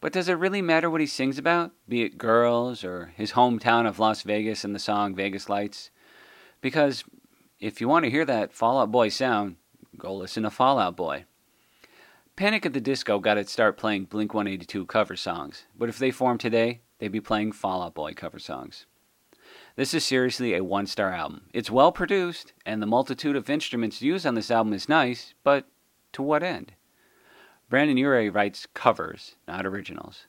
[0.01, 3.87] But does it really matter what he sings about, be it girls or his hometown
[3.87, 5.91] of Las Vegas in the song Vegas Lights?
[6.61, 7.05] Because
[7.61, 9.55] if you want to hear that Fallout Boy sound,
[10.01, 11.25] go listen to Fallout Boy.
[12.35, 16.11] Panic at the Disco got its start playing Blink 182 cover songs, but if they
[16.11, 18.87] formed today, they'd be playing Fallout Boy cover songs.
[19.77, 21.43] This is seriously a one star album.
[21.53, 25.67] It's well produced, and the multitude of instruments used on this album is nice, but
[26.13, 26.73] to what end?
[27.69, 30.27] Brendon Urie writes covers, not originals.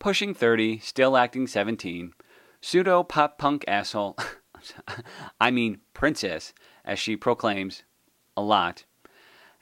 [0.00, 2.14] Pushing 30, still acting 17,
[2.62, 4.16] pseudo pop punk asshole,
[5.40, 6.54] I mean princess,
[6.86, 7.82] as she proclaims
[8.34, 8.84] a lot.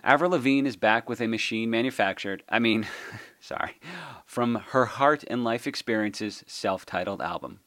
[0.05, 2.86] Avril Lavigne is back with a machine manufactured, I mean,
[3.41, 3.80] sorry,
[4.26, 7.59] from her heart and life experiences self titled album.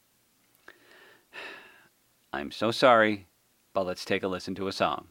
[2.31, 3.27] I'm so sorry,
[3.73, 5.09] but let's take a listen to a song.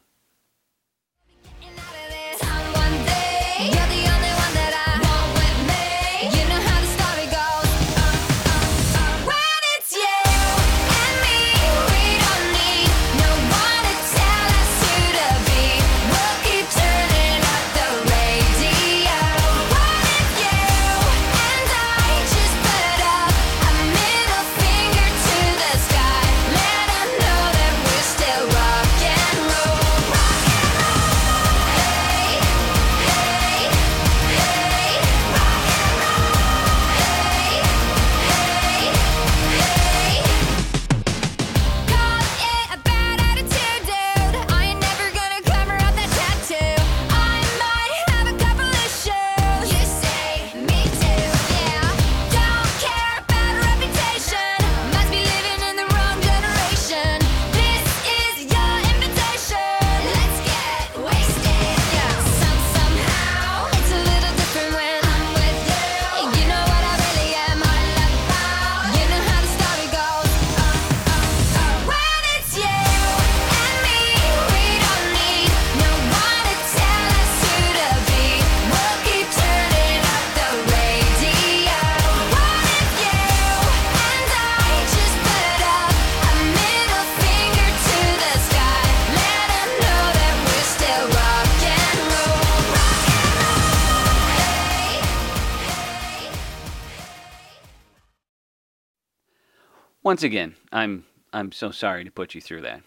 [100.10, 102.82] Once again, I'm I'm so sorry to put you through that.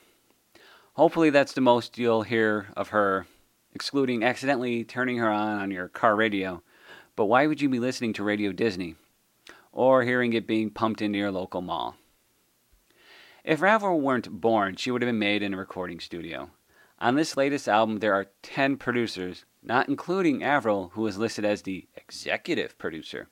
[0.96, 3.28] Hopefully that's the most you'll hear of her,
[3.74, 6.62] excluding accidentally turning her on on your car radio.
[7.16, 8.96] But why would you be listening to Radio Disney?
[9.72, 11.96] Or hearing it being pumped into your local mall?
[13.46, 16.50] If Avril weren't born, she would have been made in a recording studio.
[17.00, 21.62] On this latest album, there are 10 producers, not including Avril, who is listed as
[21.62, 23.30] the executive producer.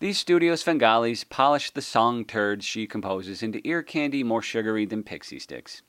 [0.00, 5.02] These studio Svengalis polish the song turds she composes into ear candy more sugary than
[5.02, 5.82] pixie sticks.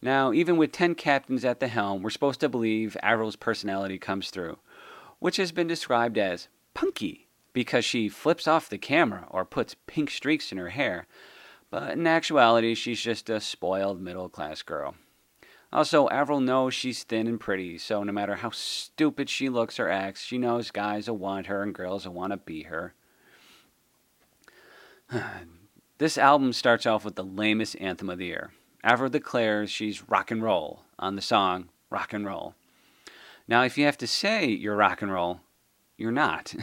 [0.00, 4.30] Now, even with 10 captains at the helm, we're supposed to believe Avril's personality comes
[4.30, 4.58] through,
[5.18, 10.12] which has been described as punky because she flips off the camera or puts pink
[10.12, 11.08] streaks in her hair,
[11.70, 14.94] but in actuality, she's just a spoiled middle class girl.
[15.72, 19.88] Also, Avril knows she's thin and pretty, so no matter how stupid she looks or
[19.88, 22.94] acts, she knows guys will want her and girls will want to be her.
[25.98, 28.52] this album starts off with the lamest anthem of the year.
[28.82, 32.54] Avril declares she's rock and roll on the song Rock and Roll.
[33.46, 35.40] Now, if you have to say you're rock and roll,
[35.96, 36.54] you're not.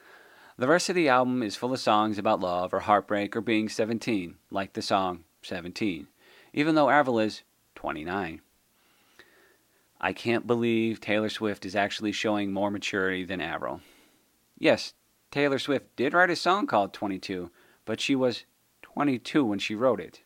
[0.58, 3.68] the rest of the album is full of songs about love or heartbreak or being
[3.68, 6.08] 17, like the song 17,
[6.52, 7.42] even though Avril is
[7.76, 8.40] 29.
[10.00, 13.80] I can't believe Taylor Swift is actually showing more maturity than Avril.
[14.58, 14.94] Yes,
[15.30, 17.50] Taylor Swift did write a song called 22,
[17.84, 18.44] but she was
[18.82, 20.22] 22 when she wrote it.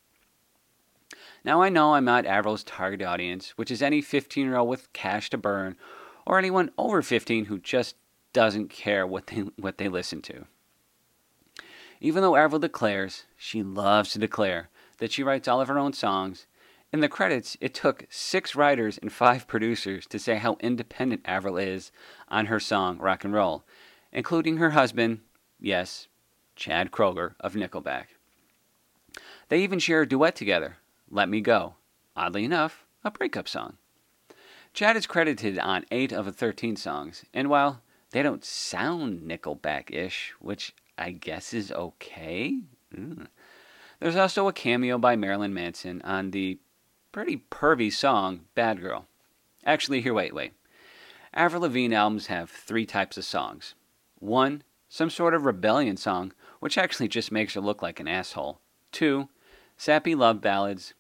[1.45, 4.93] Now I know I'm not Avril's target audience, which is any 15 year old with
[4.93, 5.77] cash to burn,
[6.27, 7.95] or anyone over 15 who just
[8.33, 10.47] doesn't care what they, what they listen to.
[12.01, 15.93] Even though Avril declares, she loves to declare, that she writes all of her own
[15.93, 16.47] songs,
[16.93, 21.57] in the credits it took six writers and five producers to say how independent Avril
[21.57, 21.93] is
[22.29, 23.65] on her song Rock and Roll,
[24.13, 25.21] including her husband,
[25.61, 26.09] yes,
[26.57, 28.07] Chad Kroeger of Nickelback.
[29.49, 30.79] They even share a duet together,
[31.11, 31.75] Let Me Go,
[32.17, 33.77] oddly enough, a breakup song.
[34.73, 37.81] Chad is credited on 8 of the 13 songs, and while
[38.11, 42.61] they don't sound Nickelback ish, which I guess is okay,
[42.95, 43.27] mm,
[44.01, 46.59] there's also a cameo by Marilyn Manson on the
[47.13, 49.07] pretty pervy song Bad Girl.
[49.65, 50.53] Actually, here, wait, wait.
[51.33, 53.75] Avril Lavigne albums have three types of songs.
[54.19, 58.61] One, some sort of rebellion song, which actually just makes her look like an asshole.
[58.93, 59.29] Two,
[59.77, 60.95] sappy love ballads.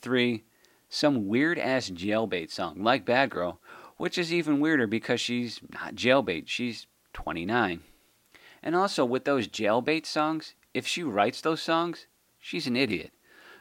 [0.00, 0.44] Three,
[0.88, 3.60] some weird ass jailbait song, like Bad Girl,
[3.96, 7.80] which is even weirder because she's not jailbait, she's 29.
[8.62, 12.06] And also, with those jailbait songs, if she writes those songs,
[12.38, 13.12] she's an idiot.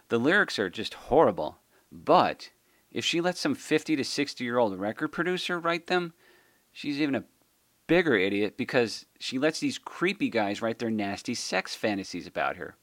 [0.10, 1.58] The lyrics are just horrible.
[1.92, 2.52] But
[2.92, 6.14] if she lets some 50 to 60 year old record producer write them,
[6.72, 7.24] she's even a
[7.92, 12.78] bigger idiot because she lets these creepy guys write their nasty sex fantasies about her.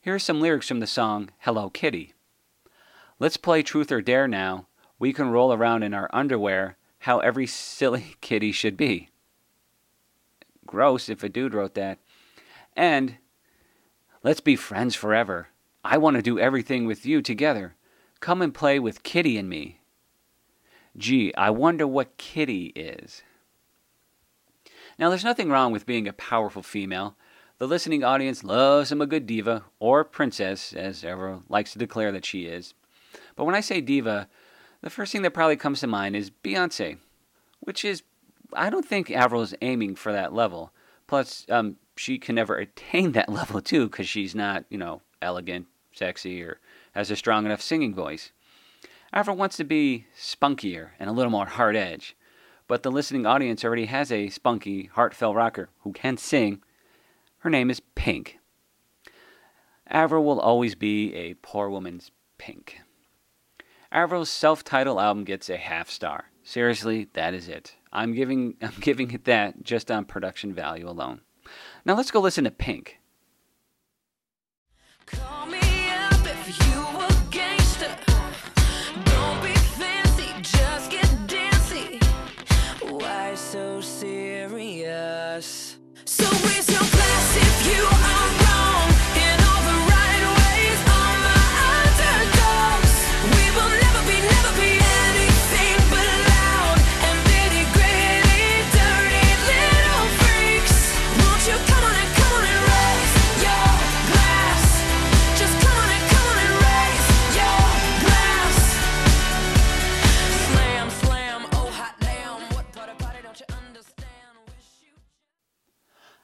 [0.00, 2.14] Here are some lyrics from the song Hello Kitty.
[3.18, 4.68] Let's play truth or dare now.
[4.96, 9.08] We can roll around in our underwear, how every silly kitty should be.
[10.66, 11.98] Gross if a dude wrote that.
[12.76, 13.16] And
[14.22, 15.48] let's be friends forever.
[15.84, 17.74] I want to do everything with you together.
[18.20, 19.80] Come and play with Kitty and me.
[20.96, 23.24] Gee, I wonder what Kitty is.
[25.02, 27.16] Now, there's nothing wrong with being a powerful female.
[27.58, 32.12] The listening audience loves him a good diva, or princess, as ever likes to declare
[32.12, 32.72] that she is.
[33.34, 34.28] But when I say diva,
[34.80, 36.98] the first thing that probably comes to mind is Beyonce,
[37.58, 38.04] which is,
[38.52, 40.72] I don't think Avril is aiming for that level.
[41.08, 45.66] Plus, um, she can never attain that level too, because she's not, you know, elegant,
[45.92, 46.60] sexy, or
[46.92, 48.30] has a strong enough singing voice.
[49.12, 52.14] Avril wants to be spunkier and a little more hard edge,
[52.72, 56.62] but the listening audience already has a spunky, heartfelt rocker who can sing.
[57.40, 58.38] Her name is Pink.
[59.86, 62.80] Avril will always be a poor woman's Pink.
[63.92, 66.30] Avril's self-titled album gets a half star.
[66.42, 67.76] Seriously, that is it.
[67.92, 71.20] I'm giving I'm giving it that just on production value alone.
[71.84, 73.00] Now let's go listen to Pink.
[75.04, 75.41] Call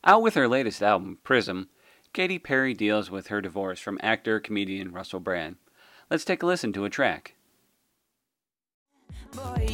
[0.08, 1.68] Out with her latest album, Prism,
[2.14, 5.56] Katy Perry deals with her divorce from actor comedian Russell Brand.
[6.08, 7.34] Let's take a listen to a track.
[9.32, 9.66] Boy,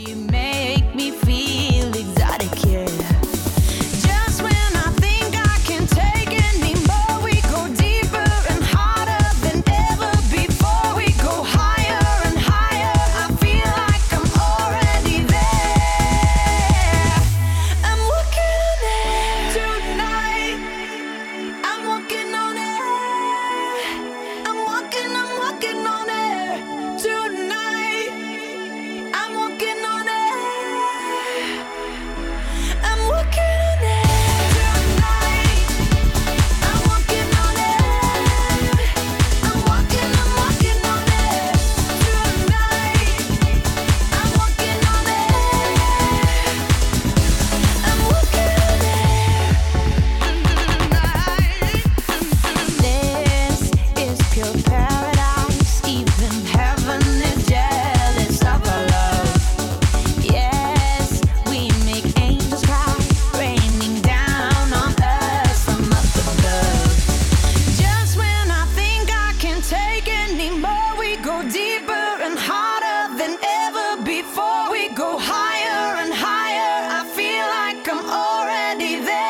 [74.05, 74.71] before.
[74.71, 76.89] We go higher and higher.
[76.91, 79.25] I feel like I'm already there.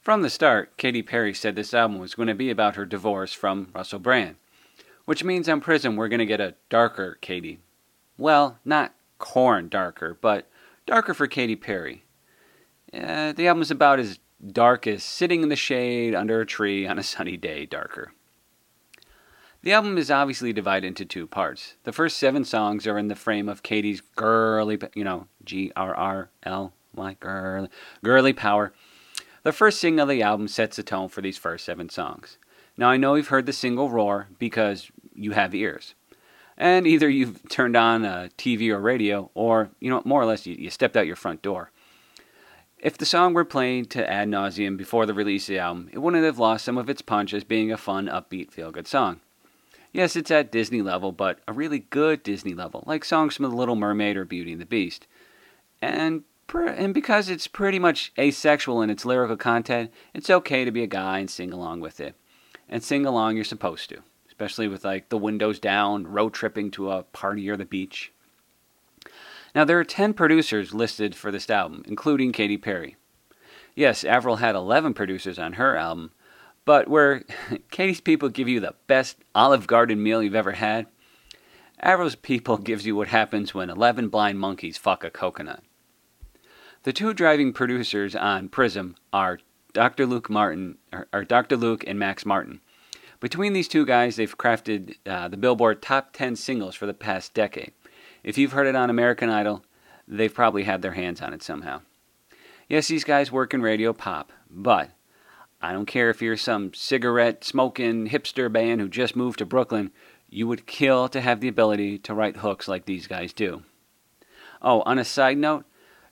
[0.00, 3.34] From the start, Katy Perry said this album was going to be about her divorce
[3.34, 4.36] from Russell Brand,
[5.04, 7.58] which means on Prism we're going to get a darker Katy.
[8.16, 10.47] Well, not Korn darker, but
[10.88, 12.02] darker for Katy Perry.
[12.94, 14.18] Uh, the is about as
[14.52, 18.12] dark as sitting in the shade under a tree on a sunny day, darker.
[19.60, 21.74] The album is obviously divided into two parts.
[21.84, 25.94] The first seven songs are in the frame of Katy's girly, you know, G R
[25.94, 27.68] R L Y, girly,
[28.02, 28.72] girly power.
[29.42, 32.38] The first single of the album sets the tone for these first seven songs.
[32.78, 35.94] Now, I know you've heard the single Roar because you have ears.
[36.58, 40.44] And either you've turned on a TV or radio, or, you know, more or less,
[40.44, 41.70] you, you stepped out your front door.
[42.80, 45.98] If the song were played to ad nauseum before the release of the album, it
[45.98, 49.20] wouldn't have lost some of its punch as being a fun, upbeat, feel good song.
[49.92, 53.56] Yes, it's at Disney level, but a really good Disney level, like songs from The
[53.56, 55.06] Little Mermaid or Beauty and the Beast.
[55.80, 60.70] And pr- and because it's pretty much asexual in its lyrical content, it's okay to
[60.70, 62.16] be a guy and sing along with it.
[62.68, 64.02] And sing along you're supposed to,
[64.38, 68.12] especially with like the windows down, road tripping to a party or the beach.
[69.52, 72.94] Now there are 10 producers listed for this album, including Katy Perry.
[73.74, 76.12] Yes, Avril had 11 producers on her album,
[76.64, 77.24] but where
[77.72, 80.86] Katy's people give you the best Olive Garden meal you've ever had,
[81.82, 85.64] Avril's people gives you what happens when 11 blind monkeys fuck a coconut.
[86.84, 89.40] The two driving producers on Prism are
[89.72, 90.06] Dr.
[90.06, 90.78] Luke Martin,
[91.12, 91.56] or Dr.
[91.56, 92.60] Luke and Max Martin.
[93.20, 97.34] Between these two guys, they've crafted uh, the Billboard top 10 singles for the past
[97.34, 97.72] decade.
[98.22, 99.64] If you've heard it on American Idol,
[100.06, 101.80] they've probably had their hands on it somehow.
[102.68, 104.90] Yes, these guys work in radio pop, but
[105.60, 109.90] I don't care if you're some cigarette smoking hipster band who just moved to Brooklyn,
[110.30, 113.62] you would kill to have the ability to write hooks like these guys do.
[114.62, 115.64] Oh, on a side note,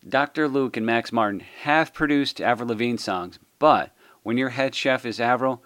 [0.08, 0.48] Dr.
[0.48, 3.92] Luke and Max Martin have produced Avril Lavigne songs, but
[4.22, 5.62] when your head chef is Avril,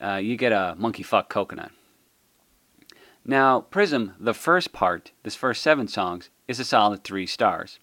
[0.00, 1.70] uh, you get a monkey fuck coconut.
[3.24, 7.78] Now, Prism, the first part, this first seven songs, is a solid three stars.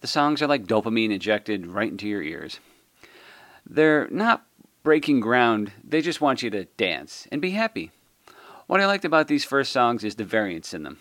[0.00, 2.60] The songs are like dopamine injected right into your ears.
[3.66, 4.46] They're not
[4.82, 7.90] breaking ground, they just want you to dance and be happy.
[8.66, 10.98] What I liked about these first songs is the variance in them.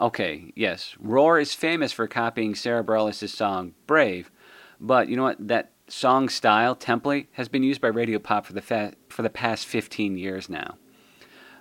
[0.00, 4.30] Okay, yes, Roar is famous for copying Sara Bareilles' song Brave,
[4.78, 5.48] but you know what?
[5.48, 9.30] That song style template has been used by Radio Pop for the fa- for the
[9.30, 10.76] past 15 years now.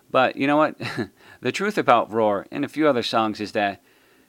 [0.09, 0.79] But you know what?
[1.41, 3.81] the truth about Roar and a few other songs is that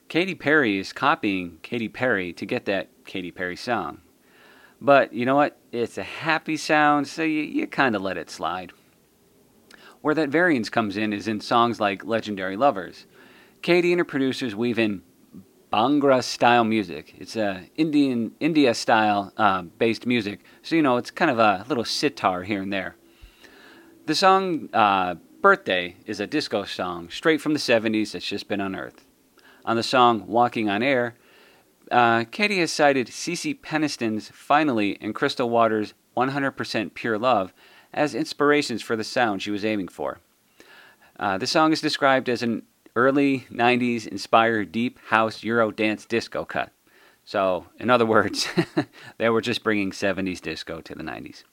[0.08, 4.00] Katy Perry is copying Katy Perry to get that Katy Perry song.
[4.80, 5.58] But you know what?
[5.72, 8.72] It's a happy sound, so you, you kind of let it slide.
[10.00, 13.06] Where that variance comes in is in songs like Legendary Lovers.
[13.62, 15.02] Katy and her producers weave in
[15.72, 17.14] Bhangra style music.
[17.18, 21.64] It's a Indian India style uh, based music, so you know it's kind of a
[21.68, 22.96] little sitar here and there.
[24.06, 28.60] The song uh, "Birthday" is a disco song straight from the '70s that's just been
[28.60, 29.02] unearthed.
[29.66, 31.16] On the song "Walking on Air,"
[31.90, 37.52] uh, Katy has cited Cece Peniston's "Finally" and Crystal Waters' "100% Pure Love"
[37.92, 40.18] as inspirations for the sound she was aiming for.
[41.18, 42.62] Uh, the song is described as an
[42.98, 46.72] early 90s inspired deep house Euro dance disco cut.
[47.24, 48.48] So, in other words,
[49.18, 51.44] they were just bringing 70s disco to the 90s.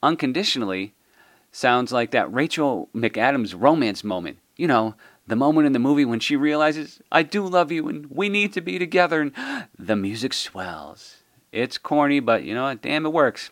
[0.00, 0.94] Unconditionally
[1.50, 4.38] sounds like that Rachel McAdams romance moment.
[4.56, 4.94] You know,
[5.26, 8.52] the moment in the movie when she realizes, I do love you and we need
[8.52, 9.32] to be together, and
[9.78, 11.16] the music swells.
[11.50, 12.82] It's corny, but you know what?
[12.82, 13.50] Damn, it works.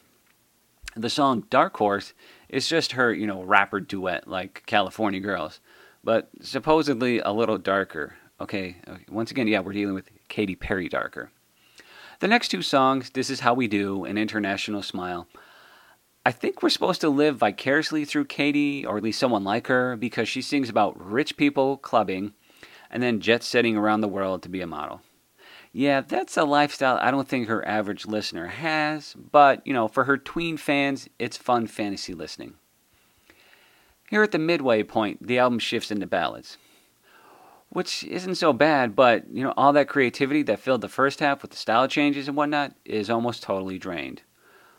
[0.95, 2.13] The song Dark Horse
[2.49, 5.61] is just her, you know, rapper duet like California Girls,
[6.07, 8.15] but supposedly a little darker.
[8.41, 11.33] Okay, okay, once again, yeah, we're dealing with Katy Perry darker.
[12.21, 15.27] The next two songs, This Is How We Do and International Smile,
[16.25, 19.97] I think we're supposed to live vicariously through Katy, or at least someone like her,
[19.97, 22.35] because she sings about rich people clubbing
[22.89, 25.03] and then jet setting around the world to be a model.
[25.73, 30.05] Yeah, that's a lifestyle I don't think her average listener has, but, you know, for
[30.05, 32.55] her tween fans, it's fun fantasy listening.
[34.09, 36.59] Here at the midway point, the album shifts into ballads,
[37.71, 41.43] which isn't so bad, but, you know, all that creativity that filled the first half
[41.43, 44.23] with the style changes and whatnot is almost totally drained.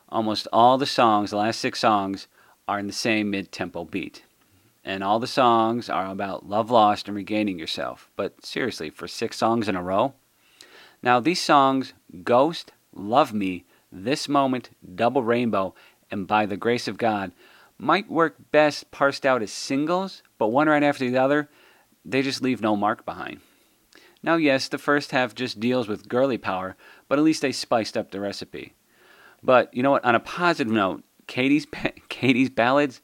[0.10, 2.28] Almost all the songs, the last six songs,
[2.68, 4.24] are in the same mid tempo beat.
[4.86, 8.10] And all the songs are about love lost and regaining yourself.
[8.16, 10.14] But seriously, for six songs in a row?
[11.04, 15.76] Now, these songs, Ghost, Love Me, This Moment, Double Rainbow,
[16.10, 17.34] and By the Grace of God,
[17.78, 21.50] might work best parsed out as singles, but one right after the other,
[22.04, 23.42] they just leave no mark behind.
[24.24, 26.76] Now, yes, the first half just deals with girly power,
[27.08, 28.74] but at least they spiced up the recipe.
[29.44, 30.04] But you know what?
[30.04, 31.68] On a positive note, Katy's
[32.10, 33.02] Katy's ballads,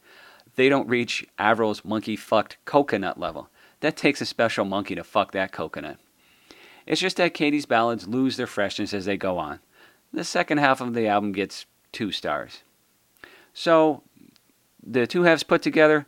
[0.55, 3.49] they don't reach Avril's monkey fucked coconut level.
[3.81, 5.97] That takes a special monkey to fuck that coconut.
[6.85, 9.59] It's just that Katy's ballads lose their freshness as they go on.
[10.11, 12.63] The second half of the album gets two stars.
[13.53, 14.03] So,
[14.85, 16.07] the two halves put together,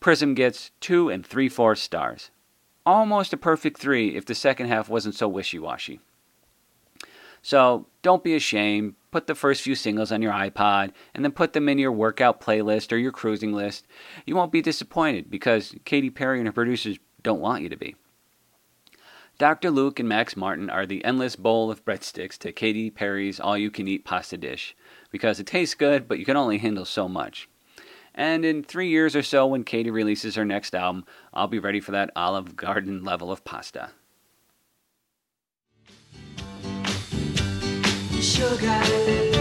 [0.00, 2.30] Prism gets two and three fourths stars.
[2.84, 6.00] Almost a perfect three if the second half wasn't so wishy washy.
[7.42, 8.94] So, don't be ashamed.
[9.10, 12.40] Put the first few singles on your iPod and then put them in your workout
[12.40, 13.86] playlist or your cruising list.
[14.26, 17.94] You won't be disappointed because Katy Perry and her producers don't want you to be.
[19.38, 19.70] Dr.
[19.70, 23.70] Luke and Max Martin are the endless bowl of breadsticks to Katy Perry's all you
[23.70, 24.74] can eat pasta dish
[25.10, 27.48] because it tastes good, but you can only handle so much.
[28.16, 31.04] And in three years or so, when Katy releases her next album,
[31.34, 33.90] I'll be ready for that Olive Garden level of pasta.
[38.20, 39.35] Sugar.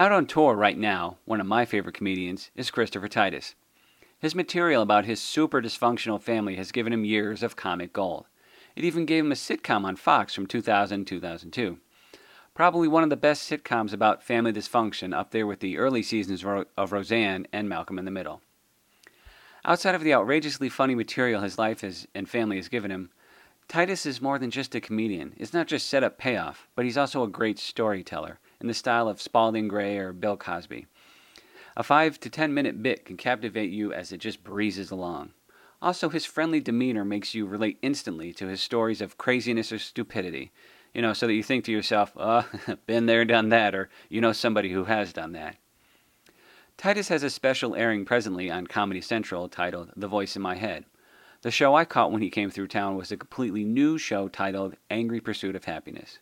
[0.00, 3.54] Out on tour right now, one of my favorite comedians is Christopher Titus.
[4.18, 8.24] His material about his super dysfunctional family has given him years of comic gold.
[8.74, 11.80] It even gave him a sitcom on Fox from 2000 to 2002.
[12.54, 16.42] Probably one of the best sitcoms about family dysfunction, up there with the early seasons
[16.78, 18.40] of Roseanne and Malcolm in the Middle.
[19.66, 23.10] Outside of the outrageously funny material his life has, and family has given him,
[23.68, 25.34] Titus is more than just a comedian.
[25.36, 29.20] It's not just setup payoff, but he's also a great storyteller in the style of
[29.20, 30.86] Spalding Gray or Bill Cosby.
[31.76, 35.32] A 5 to 10 minute bit can captivate you as it just breezes along.
[35.82, 40.52] Also, his friendly demeanor makes you relate instantly to his stories of craziness or stupidity.
[40.92, 42.42] You know, so that you think to yourself, uh,
[42.86, 45.56] been there, done that, or you know somebody who has done that.
[46.76, 50.84] Titus has a special airing presently on Comedy Central titled The Voice in My Head.
[51.42, 54.76] The show I caught when he came through town was a completely new show titled
[54.90, 56.18] Angry Pursuit of Happiness.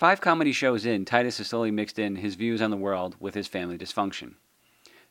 [0.00, 3.34] Five comedy shows in, Titus has slowly mixed in his views on the world with
[3.34, 4.36] his family dysfunction.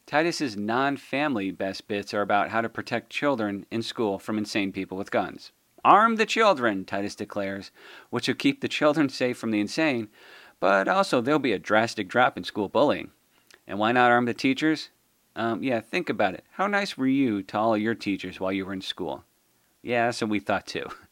[0.08, 4.98] Titus's non-family best bits are about how to protect children in school from insane people
[4.98, 5.52] with guns.
[5.86, 7.70] Arm the children, Titus declares,
[8.10, 10.08] which will keep the children safe from the insane,
[10.60, 13.12] but also there'll be a drastic drop in school bullying.
[13.68, 14.90] And why not arm the teachers?
[15.36, 16.46] Um, yeah, think about it.
[16.54, 19.24] How nice were you to all your teachers while you were in school?
[19.84, 20.88] Yeah, so we thought too.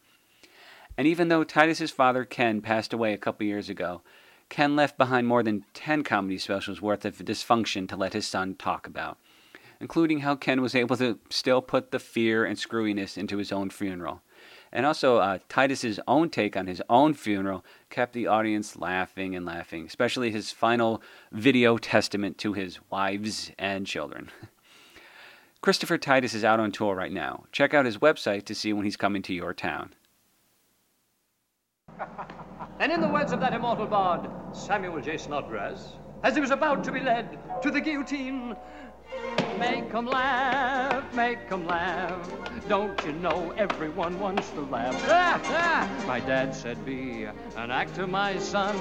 [0.98, 4.02] And even though Titus's father, Ken, passed away a couple years ago,
[4.50, 8.56] Ken left behind more than 10 comedy specials worth of dysfunction to let his son
[8.56, 9.18] talk about,
[9.80, 13.70] including how Ken was able to still put the fear and screwiness into his own
[13.70, 14.22] funeral.
[14.72, 19.46] And also, uh, Titus's own take on his own funeral kept the audience laughing and
[19.46, 24.30] laughing, especially his final video testament to his wives and children.
[25.62, 27.46] Christopher Titus is out on tour right now.
[27.52, 29.94] Check out his website to see when he's coming to your town.
[32.80, 35.18] And in the words of that immortal bard, Samuel J.
[35.18, 38.56] Snodgrass, as he was about to be led to the guillotine,
[39.58, 42.20] Make 'em laugh, make 'em laugh.
[42.68, 44.94] Don't you know everyone wants to laugh?
[46.08, 48.78] My dad said, Be an actor, my son,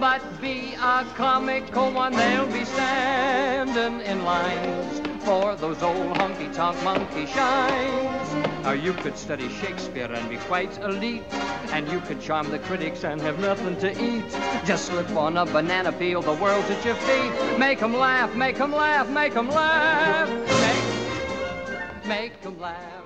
[0.00, 2.14] but be a comical one.
[2.14, 8.49] They'll be standing in lines for those old honky tonk monkey shines.
[8.66, 11.22] Or you could study Shakespeare and be quite elite,
[11.72, 14.30] and you could charm the critics and have nothing to eat.
[14.64, 17.58] Just slip on a banana peel, the world's at your feet.
[17.58, 20.28] Make 'em laugh, make 'em laugh, make 'em laugh.
[22.04, 22.99] Make, make 'em laugh.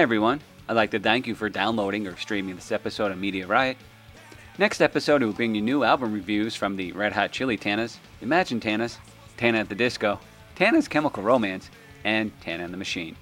[0.00, 3.76] Everyone, I'd like to thank you for downloading or streaming this episode of Media Riot.
[4.56, 8.60] Next episode, we'll bring you new album reviews from the Red Hot Chili Tanas, Imagine
[8.60, 8.96] Tanas,
[9.36, 10.18] Tana at the Disco,
[10.56, 11.68] Tana's Chemical Romance,
[12.02, 13.14] and Tana and the Machine.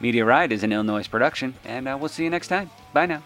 [0.00, 2.68] Media Riot is an Illinois production, and uh, we'll see you next time.
[2.92, 3.22] Bye now.